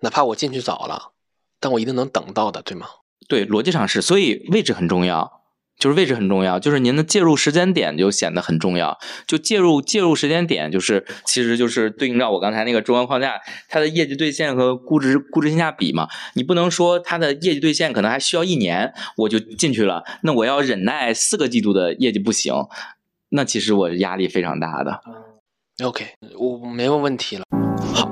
[0.00, 1.12] 哪怕我进去早了，
[1.58, 2.86] 但我一定能等到的，对吗？
[3.28, 5.43] 对，逻辑上是，所以位置很重要，
[5.84, 8.98] 就是位置很重要，就是您的介入时间点就显得很重要。
[9.26, 16.08] 就介入介入时间点，就是其实就是对应到我刚才那个中央框架，它的业绩兑现和估值估值性价比嘛。
[16.36, 22.54] 你不能说它的业绩兑现可能还需要一年我就进去了，那我要忍耐四个季度的业绩不行，
[23.28, 25.02] 那其实我压力非常大的。
[25.84, 26.06] OK，
[26.38, 27.44] 我没有问题了。
[27.92, 28.10] 好，